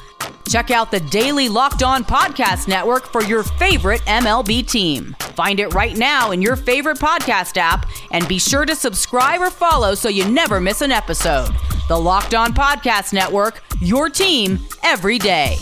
Check 0.48 0.72
out 0.72 0.90
the 0.90 1.02
daily 1.02 1.50
Locked 1.50 1.84
On 1.84 2.06
Podcast 2.06 2.70
Network 2.70 3.12
for 3.12 3.22
your 3.24 3.44
favorite 3.44 4.00
MLB 4.02 4.66
team. 4.66 5.14
Find 5.36 5.60
it 5.60 5.74
right 5.74 5.98
now 5.98 6.32
in 6.32 6.42
your 6.42 6.56
favorite 6.56 7.00
podcast 7.00 7.58
app 7.58 7.90
and 8.12 8.26
be 8.30 8.40
sure 8.40 8.64
to 8.66 8.74
subscribe 8.74 9.42
or 9.42 9.50
follow 9.50 9.94
so 9.94 10.08
you 10.08 10.26
never 10.30 10.62
miss 10.62 10.82
an 10.82 10.94
episode. 10.94 11.50
The 11.90 12.00
Locked 12.00 12.34
On 12.34 12.54
Podcast 12.54 13.12
Network, 13.12 13.62
your 13.82 14.10
team 14.10 14.60
every 14.84 15.20
day. 15.20 15.58